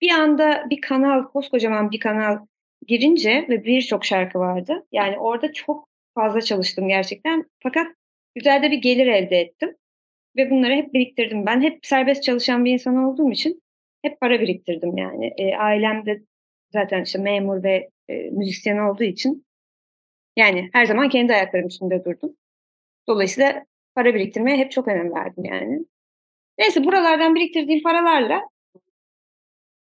Bir 0.00 0.10
anda 0.10 0.66
bir 0.70 0.80
kanal, 0.80 1.22
koskocaman 1.22 1.90
bir 1.90 2.00
kanal 2.00 2.38
girince 2.86 3.46
ve 3.48 3.64
birçok 3.64 4.04
şarkı 4.04 4.38
vardı. 4.38 4.86
Yani 4.92 5.18
orada 5.18 5.52
çok 5.52 5.88
fazla 6.14 6.40
çalıştım 6.40 6.88
gerçekten. 6.88 7.44
Fakat 7.62 7.86
güzel 8.34 8.62
de 8.62 8.70
bir 8.70 8.78
gelir 8.78 9.06
elde 9.06 9.36
ettim. 9.36 9.76
Ve 10.36 10.50
bunları 10.50 10.74
hep 10.74 10.94
biriktirdim. 10.94 11.46
Ben 11.46 11.60
hep 11.60 11.86
serbest 11.86 12.22
çalışan 12.22 12.64
bir 12.64 12.72
insan 12.72 12.96
olduğum 12.96 13.30
için 13.32 13.62
hep 14.02 14.20
para 14.20 14.40
biriktirdim 14.40 14.96
yani. 14.96 15.34
E, 15.38 15.56
ailem 15.56 16.06
de 16.06 16.22
zaten 16.72 17.02
işte 17.02 17.18
memur 17.18 17.62
ve 17.62 17.90
e, 18.08 18.14
müzisyen 18.14 18.78
olduğu 18.78 19.04
için 19.04 19.46
yani 20.36 20.70
her 20.72 20.86
zaman 20.86 21.08
kendi 21.08 21.34
ayaklarım 21.34 21.66
üstünde 21.66 22.04
durdum. 22.04 22.36
Dolayısıyla 23.08 23.64
para 23.94 24.14
biriktirmeye 24.14 24.56
hep 24.56 24.70
çok 24.70 24.88
önem 24.88 25.14
verdim 25.14 25.44
yani. 25.44 25.84
Neyse 26.58 26.84
buralardan 26.84 27.34
biriktirdiğim 27.34 27.82
paralarla 27.82 28.42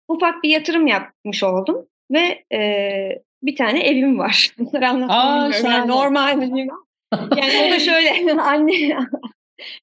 ufak 0.07 0.43
bir 0.43 0.49
yatırım 0.49 0.87
yapmış 0.87 1.43
oldum 1.43 1.87
ve 2.11 2.43
e, 2.53 3.21
bir 3.43 3.55
tane 3.55 3.83
evim 3.87 4.19
var. 4.19 4.55
Bunları 4.59 4.89
anlatmam 4.89 5.51
bilmiyorum. 5.51 5.71
Yani 5.71 5.87
normal 5.87 6.37
mi 6.37 6.67
Yani 7.37 7.67
o 7.67 7.71
da 7.71 7.79
şöyle 7.79 8.31
anne 8.41 8.97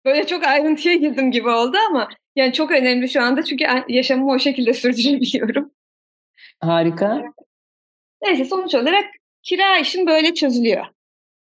böyle 0.05 0.27
çok 0.27 0.45
ayrıntıya 0.45 0.95
girdim 0.95 1.31
gibi 1.31 1.49
oldu 1.49 1.77
ama 1.91 2.09
yani 2.37 2.53
çok 2.53 2.71
önemli 2.71 3.09
şu 3.09 3.23
anda 3.23 3.43
çünkü 3.43 3.65
yaşamımı 3.89 4.33
o 4.33 4.39
şekilde 4.39 4.73
sürdürebiliyorum. 4.75 5.71
Harika. 6.61 7.23
Neyse 8.23 8.45
sonuç 8.45 8.75
olarak 8.75 9.05
kira 9.43 9.79
işim 9.79 10.07
böyle 10.07 10.35
çözülüyor. 10.35 10.87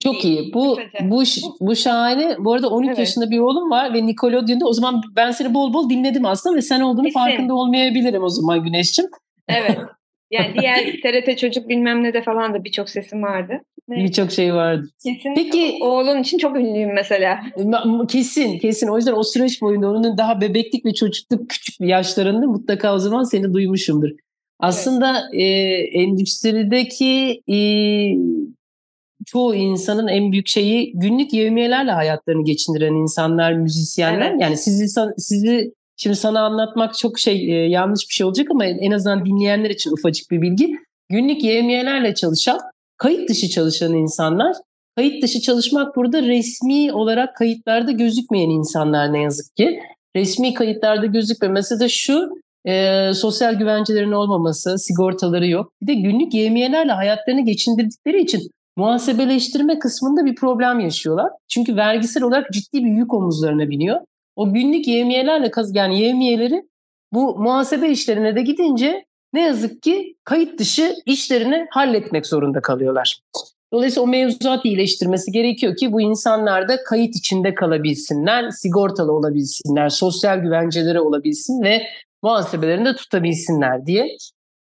Çok 0.03 0.25
iyi. 0.25 0.55
Bu 0.55 0.79
bu 1.01 1.23
bu 1.61 1.77
şahane. 1.77 2.37
Bu 2.39 2.53
arada 2.53 2.71
12 2.71 2.89
evet. 2.89 2.99
yaşında 2.99 3.31
bir 3.31 3.39
oğlum 3.39 3.71
var 3.71 3.95
ve 3.95 4.07
Nickelodeon'da 4.07 4.67
o 4.67 4.73
zaman 4.73 5.03
ben 5.17 5.31
seni 5.31 5.55
bol 5.55 5.75
bol 5.75 5.91
dinledim 5.91 6.27
aslında 6.27 6.57
ve 6.57 6.63
sen 6.63 6.81
olduğunu 6.81 7.05
Kesin. 7.05 7.19
farkında 7.19 7.55
olmayabilirim 7.55 8.23
o 8.23 8.29
zaman 8.29 8.65
Güneş'cim. 8.65 9.07
Evet. 9.49 9.79
Yani 10.33 10.55
diğer 10.61 10.79
TRT 11.03 11.39
çocuk 11.39 11.69
bilmem 11.69 12.03
ne 12.03 12.15
de 12.15 12.23
falan 12.23 12.55
da 12.55 12.65
birçok 12.65 12.91
sesim 12.91 13.23
vardı. 13.23 13.61
Birçok 13.97 14.33
şey 14.33 14.55
vardı. 14.55 14.89
Kesin. 15.03 15.35
Peki 15.35 15.79
oğlun 15.83 16.21
için 16.21 16.39
çok 16.39 16.57
ünlüyüm 16.57 16.95
mesela. 16.95 17.41
Kesin, 18.09 18.59
kesin. 18.59 18.89
O 18.89 18.97
yüzden 18.97 19.13
o 19.13 19.23
süreç 19.23 19.63
boyunda 19.63 19.91
onun 19.91 20.19
daha 20.19 20.41
bebeklik 20.41 20.85
ve 20.85 20.95
çocukluk 20.95 21.51
küçük 21.51 21.81
yaşlarında 21.81 22.47
mutlaka 22.47 22.95
o 22.95 22.99
zaman 22.99 23.23
seni 23.23 23.53
duymuşumdur. 23.55 24.11
Aslında 24.61 25.23
evet. 25.33 25.43
e, 25.43 26.01
endüstrideki 26.01 27.43
e, 27.53 27.59
çoğu 29.27 29.55
insanın 29.55 30.09
en 30.09 30.33
büyük 30.33 30.49
şeyi 30.49 30.93
günlük 30.95 31.33
yevmiyelerle 31.33 31.91
hayatlarını 31.91 32.45
geçindiren 32.45 32.95
insanlar, 32.95 33.53
müzisyenler. 33.53 34.31
Evet. 34.31 34.41
Yani 34.41 34.57
sizi 34.57 34.87
sizi 35.19 35.73
şimdi 35.97 36.17
sana 36.17 36.41
anlatmak 36.41 36.99
çok 36.99 37.19
şey 37.19 37.51
e, 37.51 37.69
yanlış 37.69 38.09
bir 38.09 38.15
şey 38.15 38.27
olacak 38.27 38.47
ama 38.51 38.65
en 38.67 38.91
azından 38.91 39.25
dinleyenler 39.25 39.71
için 39.71 39.93
ufacık 39.93 40.31
bir 40.31 40.43
bilgi. 40.43 40.77
Günlük 41.09 41.45
yevmiyelerle 41.45 42.15
çalışan, 42.15 42.61
kayıt 43.03 43.29
dışı 43.29 43.49
çalışan 43.49 43.95
insanlar. 43.95 44.57
Kayıt 44.97 45.23
dışı 45.23 45.41
çalışmak 45.41 45.97
burada 45.97 46.23
resmi 46.23 46.93
olarak 46.93 47.37
kayıtlarda 47.37 47.93
gözükmeyen 47.93 48.51
insanlar 48.51 49.13
ne 49.13 49.23
yazık 49.23 49.57
ki. 49.57 49.81
Resmi 50.17 50.55
kayıtlarda 50.55 51.07
gözükmemesi 51.07 51.81
de 51.81 51.89
şu, 51.89 52.31
e, 52.65 53.11
sosyal 53.15 53.55
güvencelerin 53.55 54.13
olmaması, 54.13 54.79
sigortaları 54.79 55.47
yok. 55.47 55.73
Bir 55.83 55.87
de 55.87 55.95
günlük 55.95 56.35
yevmiyelerle 56.35 56.93
hayatlarını 56.93 57.45
geçindirdikleri 57.45 58.23
için 58.23 58.51
muhasebeleştirme 58.77 59.79
kısmında 59.79 60.25
bir 60.25 60.35
problem 60.35 60.81
yaşıyorlar. 60.81 61.31
Çünkü 61.49 61.77
vergisel 61.77 62.23
olarak 62.23 62.53
ciddi 62.53 62.85
bir 62.85 62.91
yük 62.91 63.15
omuzlarına 63.15 63.71
biniyor. 63.71 64.01
O 64.37 64.53
günlük 64.53 64.89
yevmiyelerle 64.89 65.51
yani 65.73 66.01
yevmiyeleri 66.01 66.63
bu 67.13 67.39
muhasebe 67.39 67.91
işlerine 67.91 68.37
de 68.37 68.43
gidince 68.43 69.05
ne 69.33 69.41
yazık 69.41 69.83
ki 69.83 70.17
kayıt 70.25 70.59
dışı 70.59 70.95
işlerini 71.07 71.67
halletmek 71.71 72.27
zorunda 72.27 72.61
kalıyorlar. 72.61 73.21
Dolayısıyla 73.73 74.03
o 74.03 74.07
mevzuat 74.07 74.65
iyileştirmesi 74.65 75.33
gerekiyor 75.33 75.77
ki 75.77 75.93
bu 75.93 76.01
insanlar 76.01 76.69
da 76.69 76.85
kayıt 76.85 77.17
içinde 77.17 77.55
kalabilsinler, 77.55 78.51
sigortalı 78.51 79.13
olabilsinler, 79.13 79.89
sosyal 79.89 80.39
güvenceleri 80.39 81.01
olabilsin 81.01 81.63
ve 81.63 81.83
muhasebelerinde 82.23 82.97
tutabilsinler 82.97 83.87
diye. 83.87 84.17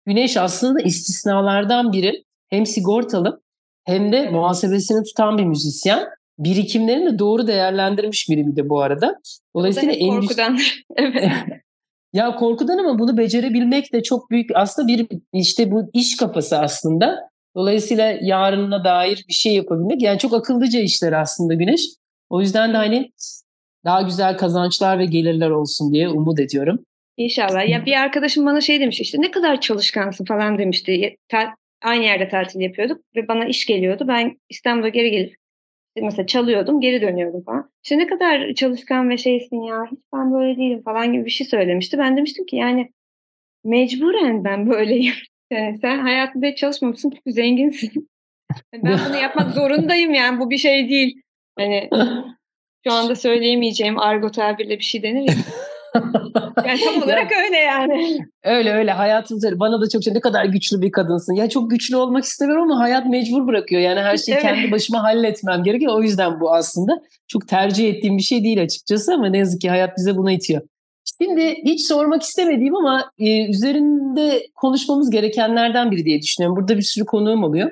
Güneş 0.06 0.36
aslında 0.36 0.80
istisnalardan 0.80 1.92
biri. 1.92 2.24
Hem 2.48 2.66
sigortalı 2.66 3.40
hem 3.84 4.12
de 4.12 4.30
muhasebesini 4.30 5.04
tutan 5.04 5.38
bir 5.38 5.44
müzisyen. 5.44 6.08
Birikimlerini 6.38 7.12
de 7.12 7.18
doğru 7.18 7.46
değerlendirmiş 7.46 8.28
biri 8.30 8.46
bir 8.46 8.56
de 8.56 8.68
bu 8.68 8.82
arada. 8.82 9.20
Dolayısıyla 9.56 9.92
endüstri... 9.92 10.36
korkudan. 10.36 10.58
evet. 10.96 11.32
ya 12.12 12.36
korkudan 12.36 12.78
ama 12.78 12.98
bunu 12.98 13.16
becerebilmek 13.16 13.92
de 13.92 14.02
çok 14.02 14.30
büyük 14.30 14.50
aslında 14.54 14.88
bir 14.88 15.06
işte 15.32 15.70
bu 15.70 15.90
iş 15.92 16.16
kafası 16.16 16.58
aslında. 16.58 17.28
Dolayısıyla 17.56 18.18
yarınına 18.20 18.84
dair 18.84 19.24
bir 19.28 19.34
şey 19.34 19.54
yapabilmek 19.54 20.02
yani 20.02 20.18
çok 20.18 20.34
akıllıca 20.34 20.80
işler 20.80 21.12
aslında 21.12 21.54
Güneş. 21.54 21.80
O 22.30 22.40
yüzden 22.40 22.72
de 22.72 22.76
hani 22.76 23.10
daha 23.84 24.02
güzel 24.02 24.36
kazançlar 24.36 24.98
ve 24.98 25.04
gelirler 25.04 25.50
olsun 25.50 25.92
diye 25.92 26.08
umut 26.08 26.40
ediyorum. 26.40 26.84
İnşallah. 27.16 27.68
Ya 27.68 27.86
bir 27.86 27.92
arkadaşım 27.92 28.46
bana 28.46 28.60
şey 28.60 28.80
demiş 28.80 29.00
işte 29.00 29.20
ne 29.20 29.30
kadar 29.30 29.60
çalışkansın 29.60 30.24
falan 30.24 30.58
demişti. 30.58 31.16
Aynı 31.82 32.04
yerde 32.04 32.28
tatil 32.28 32.60
yapıyorduk 32.60 33.00
ve 33.16 33.28
bana 33.28 33.44
iş 33.44 33.66
geliyordu. 33.66 34.04
Ben 34.08 34.38
İstanbul'a 34.48 34.88
geri 34.88 35.10
gelip 35.10 35.36
mesela 36.02 36.26
çalıyordum, 36.26 36.80
geri 36.80 37.02
dönüyordum 37.02 37.44
falan. 37.44 37.70
İşte 37.84 37.98
ne 37.98 38.06
kadar 38.06 38.54
çalışkan 38.54 39.10
ve 39.10 39.16
şeysin 39.16 39.62
ya, 39.62 39.84
hiç 39.90 39.98
ben 40.14 40.32
böyle 40.32 40.56
değilim 40.56 40.82
falan 40.82 41.12
gibi 41.12 41.24
bir 41.24 41.30
şey 41.30 41.46
söylemişti. 41.46 41.98
Ben 41.98 42.16
demiştim 42.16 42.46
ki 42.46 42.56
yani 42.56 42.92
mecburen 43.64 44.44
ben 44.44 44.70
böyleyim. 44.70 45.14
Yani 45.50 45.78
sen 45.78 45.98
hayatında 45.98 46.46
hiç 46.46 46.58
çalışmamışsın 46.58 47.10
çünkü 47.10 47.32
zenginsin. 47.32 48.08
ben 48.72 48.98
bunu 49.08 49.16
yapmak 49.16 49.50
zorundayım 49.54 50.14
yani 50.14 50.40
bu 50.40 50.50
bir 50.50 50.58
şey 50.58 50.88
değil. 50.88 51.22
Hani 51.58 51.90
şu 52.86 52.92
anda 52.92 53.14
söyleyemeyeceğim 53.14 53.98
argo 53.98 54.30
tabirle 54.30 54.78
bir 54.78 54.84
şey 54.84 55.02
denir 55.02 55.28
ya. 55.28 55.34
Yani 56.66 56.80
tam 56.84 57.02
olarak 57.02 57.32
öyle 57.44 57.56
yani. 57.56 58.18
Öyle 58.44 58.72
öyle 58.72 58.92
hayatımda 58.92 59.60
bana 59.60 59.80
da 59.80 59.88
çok 59.88 60.02
şey 60.02 60.14
ne 60.14 60.20
kadar 60.20 60.44
güçlü 60.44 60.82
bir 60.82 60.92
kadınsın. 60.92 61.34
Ya 61.34 61.48
çok 61.48 61.70
güçlü 61.70 61.96
olmak 61.96 62.24
istemiyorum 62.24 62.62
ama 62.62 62.80
hayat 62.80 63.06
mecbur 63.06 63.46
bırakıyor. 63.46 63.82
Yani 63.82 64.00
her 64.00 64.16
şeyi 64.16 64.34
evet. 64.34 64.42
kendi 64.42 64.72
başıma 64.72 65.02
halletmem 65.02 65.62
gerekiyor. 65.62 65.94
O 65.94 66.02
yüzden 66.02 66.40
bu 66.40 66.54
aslında 66.54 67.02
çok 67.28 67.48
tercih 67.48 67.88
ettiğim 67.88 68.16
bir 68.18 68.22
şey 68.22 68.44
değil 68.44 68.62
açıkçası 68.62 69.14
ama 69.14 69.28
ne 69.28 69.38
yazık 69.38 69.60
ki 69.60 69.70
hayat 69.70 69.96
bize 69.96 70.16
buna 70.16 70.32
itiyor. 70.32 70.62
Şimdi 71.22 71.54
hiç 71.64 71.86
sormak 71.86 72.22
istemediğim 72.22 72.76
ama 72.76 73.10
e, 73.18 73.48
üzerinde 73.48 74.46
konuşmamız 74.54 75.10
gerekenlerden 75.10 75.90
biri 75.90 76.04
diye 76.04 76.22
düşünüyorum. 76.22 76.56
Burada 76.56 76.76
bir 76.76 76.82
sürü 76.82 77.04
konuğum 77.04 77.44
oluyor. 77.44 77.70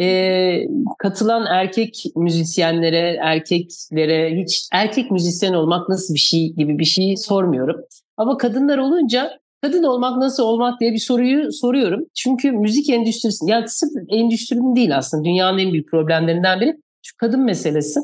E, 0.00 0.68
katılan 0.98 1.46
erkek 1.46 2.04
müzisyenlere, 2.16 3.18
erkeklere 3.22 4.42
hiç 4.42 4.68
erkek 4.72 5.10
müzisyen 5.10 5.52
olmak 5.52 5.88
nasıl 5.88 6.14
bir 6.14 6.18
şey 6.18 6.52
gibi 6.52 6.78
bir 6.78 6.84
şey 6.84 7.16
sormuyorum. 7.16 7.80
Ama 8.16 8.36
kadınlar 8.36 8.78
olunca 8.78 9.30
kadın 9.62 9.82
olmak 9.82 10.18
nasıl 10.18 10.42
olmak 10.42 10.80
diye 10.80 10.92
bir 10.92 10.98
soruyu 10.98 11.52
soruyorum. 11.52 12.04
Çünkü 12.14 12.52
müzik 12.52 12.90
endüstrisi, 12.90 13.50
yani 13.50 13.68
sırf 13.68 13.90
endüstrinin 14.08 14.76
değil 14.76 14.96
aslında 14.96 15.24
dünyanın 15.24 15.58
en 15.58 15.72
büyük 15.72 15.90
problemlerinden 15.90 16.60
biri 16.60 16.76
şu 17.02 17.16
kadın 17.16 17.40
meselesi. 17.40 18.00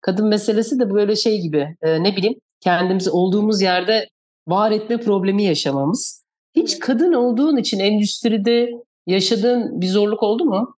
Kadın 0.00 0.26
meselesi 0.26 0.78
de 0.78 0.90
böyle 0.90 1.16
şey 1.16 1.40
gibi 1.40 1.76
e, 1.82 2.02
ne 2.02 2.16
bileyim 2.16 2.38
kendimizi 2.60 3.10
olduğumuz 3.10 3.62
yerde 3.62 4.08
var 4.48 4.70
etme 4.70 5.00
problemi 5.00 5.44
yaşamamız. 5.44 6.24
Hiç 6.56 6.78
kadın 6.78 7.12
olduğun 7.12 7.56
için 7.56 7.78
endüstride 7.78 8.70
yaşadığın 9.06 9.80
bir 9.80 9.86
zorluk 9.86 10.22
oldu 10.22 10.44
mu? 10.44 10.75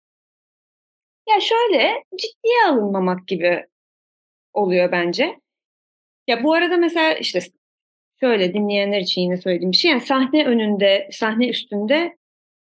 Ya 1.29 1.41
şöyle 1.41 2.05
ciddiye 2.17 2.65
alınmamak 2.69 3.29
gibi 3.29 3.67
oluyor 4.53 4.93
bence. 4.93 5.41
Ya 6.27 6.45
bu 6.45 6.55
arada 6.55 6.77
mesela 6.77 7.15
işte 7.15 7.41
şöyle 8.21 8.55
dinleyenler 8.55 9.01
için 9.01 9.21
yine 9.23 9.37
söylediğim 9.37 9.73
bir 9.73 9.77
şey. 9.77 9.91
Yani 9.91 10.01
sahne 10.01 10.47
önünde, 10.47 11.09
sahne 11.13 11.49
üstünde 11.49 12.17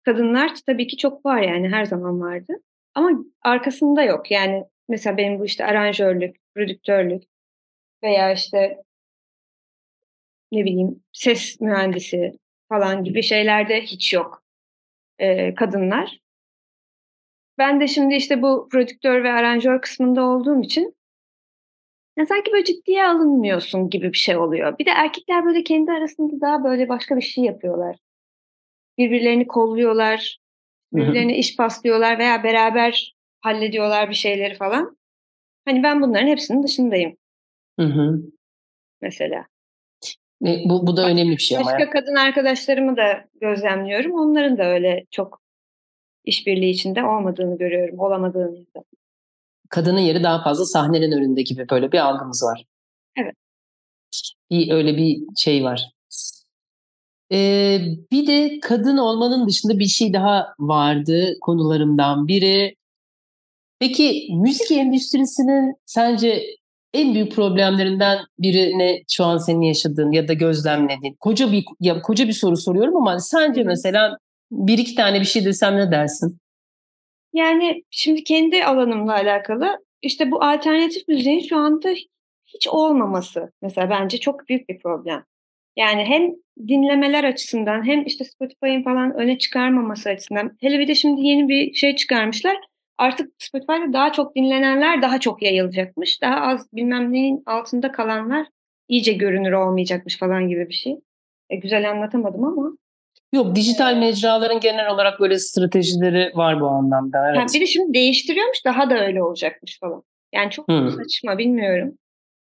kadınlar 0.05 0.51
tabii 0.65 0.87
ki 0.87 0.97
çok 0.97 1.25
var 1.25 1.41
yani 1.41 1.69
her 1.69 1.85
zaman 1.85 2.21
vardı. 2.21 2.53
Ama 2.95 3.11
arkasında 3.41 4.03
yok. 4.03 4.31
Yani 4.31 4.63
mesela 4.89 5.17
benim 5.17 5.39
bu 5.39 5.45
işte 5.45 5.65
aranjörlük, 5.65 6.35
prodüktörlük 6.55 7.23
veya 8.03 8.33
işte 8.33 8.77
ne 10.51 10.65
bileyim 10.65 11.03
ses 11.13 11.61
mühendisi 11.61 12.31
falan 12.69 13.03
gibi 13.03 13.23
şeylerde 13.23 13.81
hiç 13.81 14.13
yok 14.13 14.43
e, 15.19 15.55
kadınlar. 15.55 16.19
Ben 17.57 17.79
de 17.79 17.87
şimdi 17.87 18.15
işte 18.15 18.41
bu 18.41 18.67
prodüktör 18.71 19.23
ve 19.23 19.31
aranjör 19.31 19.81
kısmında 19.81 20.23
olduğum 20.23 20.61
için 20.61 20.95
ya 22.17 22.25
sanki 22.25 22.51
böyle 22.51 22.63
ciddiye 22.63 23.05
alınmıyorsun 23.05 23.89
gibi 23.89 24.13
bir 24.13 24.17
şey 24.17 24.37
oluyor. 24.37 24.79
Bir 24.79 24.85
de 24.85 24.89
erkekler 24.89 25.45
böyle 25.45 25.63
kendi 25.63 25.91
arasında 25.91 26.41
daha 26.41 26.63
böyle 26.63 26.89
başka 26.89 27.15
bir 27.15 27.21
şey 27.21 27.43
yapıyorlar. 27.43 27.97
Birbirlerini 28.97 29.47
kolluyorlar, 29.47 30.37
birbirlerine 30.93 31.37
iş 31.37 31.55
paslıyorlar 31.55 32.19
veya 32.19 32.43
beraber 32.43 33.15
hallediyorlar 33.41 34.09
bir 34.09 34.15
şeyleri 34.15 34.55
falan. 34.55 34.97
Hani 35.65 35.83
ben 35.83 36.01
bunların 36.01 36.27
hepsinin 36.27 36.63
dışındayım. 36.63 37.17
Hı 37.79 37.85
hı. 37.85 38.21
Mesela. 39.01 39.45
E, 40.45 40.47
bu, 40.65 40.87
bu 40.87 40.97
da 40.97 41.09
önemli 41.09 41.31
bir 41.31 41.41
şey 41.41 41.57
ama. 41.57 41.65
Başka 41.65 41.89
kadın 41.89 42.15
arkadaşlarımı 42.15 42.97
da 42.97 43.25
gözlemliyorum. 43.41 44.11
Onların 44.11 44.57
da 44.57 44.63
öyle 44.63 45.05
çok 45.11 45.41
işbirliği 46.27 46.69
içinde 46.69 47.03
olmadığını 47.03 47.57
görüyorum, 47.57 47.99
olamadığını. 47.99 48.65
Da. 48.75 48.83
Kadının 49.69 49.99
yeri 49.99 50.23
daha 50.23 50.43
fazla 50.43 50.65
sahnenin 50.65 51.11
önünde 51.11 51.41
gibi 51.41 51.69
böyle 51.69 51.91
bir 51.91 51.97
algımız 51.97 52.43
var. 52.43 52.65
Evet. 53.17 53.35
Bir, 54.51 54.71
öyle 54.71 54.97
bir 54.97 55.19
şey 55.37 55.63
var. 55.63 55.91
Ee, 57.31 57.79
bir 58.11 58.27
de 58.27 58.59
kadın 58.59 58.97
olmanın 58.97 59.47
dışında 59.47 59.79
bir 59.79 59.85
şey 59.85 60.13
daha 60.13 60.53
vardı 60.59 61.33
konularımdan 61.41 62.27
biri. 62.27 62.75
Peki 63.79 64.27
müzik 64.41 64.71
endüstrisinin 64.71 65.75
sence 65.85 66.43
en 66.93 67.13
büyük 67.13 67.31
problemlerinden 67.31 68.19
biri 68.39 68.77
ne 68.77 69.03
şu 69.11 69.25
an 69.25 69.37
senin 69.37 69.61
yaşadığın 69.61 70.11
ya 70.11 70.27
da 70.27 70.33
gözlemlediğin? 70.33 71.15
Koca 71.19 71.51
bir 71.51 71.65
ya 71.79 72.01
koca 72.01 72.27
bir 72.27 72.33
soru 72.33 72.57
soruyorum 72.57 72.95
ama 72.95 73.19
sence 73.19 73.63
mesela 73.63 74.17
bir 74.51 74.77
iki 74.77 74.95
tane 74.95 75.19
bir 75.19 75.25
şey 75.25 75.45
desem 75.45 75.77
ne 75.77 75.91
dersin? 75.91 76.37
Yani 77.33 77.83
şimdi 77.89 78.23
kendi 78.23 78.65
alanımla 78.65 79.13
alakalı 79.13 79.77
işte 80.01 80.31
bu 80.31 80.43
alternatif 80.43 81.07
müziğin 81.07 81.39
şu 81.39 81.57
anda 81.57 81.89
hiç 82.45 82.67
olmaması 82.67 83.51
mesela 83.61 83.89
bence 83.89 84.17
çok 84.17 84.49
büyük 84.49 84.69
bir 84.69 84.79
problem. 84.79 85.23
Yani 85.75 86.05
hem 86.05 86.31
dinlemeler 86.67 87.23
açısından 87.23 87.87
hem 87.87 88.05
işte 88.05 88.23
Spotify'ın 88.23 88.83
falan 88.83 89.13
öne 89.15 89.37
çıkarmaması 89.37 90.09
açısından. 90.09 90.57
Hele 90.61 90.79
bir 90.79 90.87
de 90.87 90.95
şimdi 90.95 91.21
yeni 91.21 91.49
bir 91.49 91.73
şey 91.73 91.95
çıkarmışlar. 91.95 92.57
Artık 92.97 93.33
Spotify'da 93.39 93.93
daha 93.93 94.11
çok 94.11 94.35
dinlenenler 94.35 95.01
daha 95.01 95.19
çok 95.19 95.41
yayılacakmış. 95.41 96.21
Daha 96.21 96.41
az 96.41 96.73
bilmem 96.73 97.13
neyin 97.13 97.43
altında 97.45 97.91
kalanlar 97.91 98.47
iyice 98.87 99.13
görünür 99.13 99.51
olmayacakmış 99.51 100.17
falan 100.17 100.47
gibi 100.47 100.69
bir 100.69 100.73
şey. 100.73 100.99
E, 101.49 101.55
güzel 101.55 101.89
anlatamadım 101.89 102.43
ama. 102.43 102.71
Yok 103.33 103.55
dijital 103.55 103.97
mecraların 103.97 104.59
genel 104.59 104.89
olarak 104.89 105.19
böyle 105.19 105.39
stratejileri 105.39 106.31
var 106.35 106.61
bu 106.61 106.67
anlamda. 106.67 107.29
Evet. 107.29 107.39
Ha, 107.39 107.45
bir 107.53 107.61
de 107.61 107.65
şimdi 107.65 107.93
değiştiriyormuş 107.93 108.65
daha 108.65 108.89
da 108.89 109.05
öyle 109.05 109.23
olacakmış 109.23 109.79
falan. 109.79 110.03
Yani 110.33 110.51
çok 110.51 110.67
hmm. 110.67 110.91
saçma 110.91 111.37
bilmiyorum. 111.37 111.97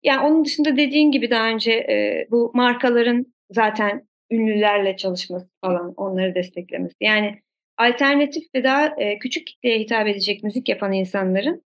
Yani 0.04 0.28
onun 0.28 0.46
dışında 0.46 0.78
dediğin 0.78 1.12
gibi 1.12 1.30
daha 1.30 1.48
önce 1.48 1.72
e, 1.72 2.28
bu 2.32 2.52
markaların 2.54 3.26
zaten 3.50 4.08
ünlülerle 4.32 4.98
çalışması 4.98 5.50
falan 5.62 5.94
onları 5.98 6.36
desteklemesi. 6.36 6.96
Yani 7.02 7.40
alternatif 7.78 8.44
ve 8.56 8.64
daha 8.64 8.88
e, 8.88 9.20
küçük 9.20 9.48
kitleye 9.48 9.80
hitap 9.80 10.08
edecek 10.08 10.44
müzik 10.44 10.70
yapan 10.70 10.94
insanların 10.94 11.64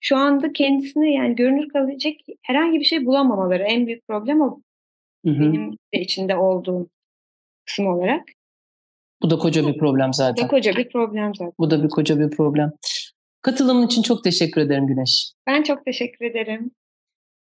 şu 0.00 0.16
anda 0.16 0.52
kendisine 0.52 1.12
yani 1.12 1.36
görünür 1.36 1.68
kalabilecek 1.68 2.26
herhangi 2.42 2.80
bir 2.80 2.84
şey 2.84 3.06
bulamamaları 3.06 3.62
en 3.62 3.86
büyük 3.86 4.08
problem 4.08 4.40
o. 4.40 4.60
Hı 5.24 5.30
hı. 5.30 5.40
Benim 5.40 5.72
de 5.72 6.00
içinde 6.00 6.36
olduğum 6.36 6.90
kısım 7.66 7.86
olarak. 7.86 8.22
Bu 9.22 9.30
da 9.30 9.38
koca 9.38 9.66
bir 9.66 9.78
problem 9.78 10.12
zaten. 10.12 10.44
Bu 10.44 10.48
da 10.48 10.48
koca 10.48 10.76
bir 10.76 10.88
problem 10.88 11.34
zaten. 11.34 11.52
Bu 11.58 11.70
da 11.70 11.82
bir 11.82 11.88
koca 11.88 12.18
bir 12.18 12.30
problem. 12.30 12.72
Katılımın 13.42 13.86
için 13.86 14.02
çok 14.02 14.24
teşekkür 14.24 14.60
ederim 14.60 14.86
Güneş. 14.86 15.32
Ben 15.46 15.62
çok 15.62 15.84
teşekkür 15.84 16.24
ederim. 16.24 16.70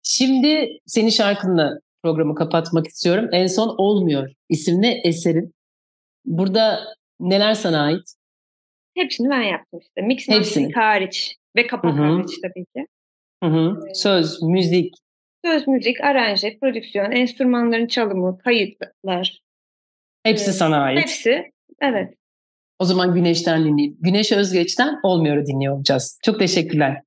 Şimdi 0.04 0.80
senin 0.86 1.10
şarkınla 1.10 1.80
programı 2.04 2.36
kapatmak 2.36 2.88
istiyorum. 2.88 3.30
En 3.32 3.48
son 3.48 3.76
Olmuyor 3.78 4.32
isimli 4.50 5.02
eserin. 5.04 5.54
Burada 6.26 6.80
neler 7.20 7.54
sana 7.54 7.82
ait? 7.82 8.16
Hepsini 8.96 9.30
ben 9.30 9.42
yaptım 9.42 9.80
işte. 9.80 10.02
Mix 10.02 10.30
Hepsini. 10.30 10.74
hariç 10.74 11.36
ve 11.56 11.68
kapak 11.68 11.96
Hı-hı. 11.96 12.04
hariç 12.04 12.40
tabii 12.42 12.66
ki. 12.66 12.88
Hı-hı. 13.44 13.80
Söz, 13.94 14.42
müzik. 14.42 14.94
Söz, 15.46 15.68
müzik, 15.68 16.02
aranje, 16.02 16.58
prodüksiyon, 16.62 17.12
enstrümanların 17.12 17.88
çalımı, 17.88 18.38
kayıtlar. 18.38 19.42
Hepsi 20.26 20.54
sana 20.54 20.78
ait. 20.78 21.00
Hepsi, 21.00 21.52
evet. 21.82 22.14
O 22.80 22.86
zaman 22.86 23.14
Güneş'ten 23.14 23.66
dinleyelim. 23.66 23.98
Güneş 24.00 24.32
Özgeç'ten 24.32 25.00
Olmuyor'u 25.04 25.46
dinliyor 25.46 25.76
olacağız. 25.76 26.20
Çok 26.24 26.40
teşekkürler. 26.40 27.02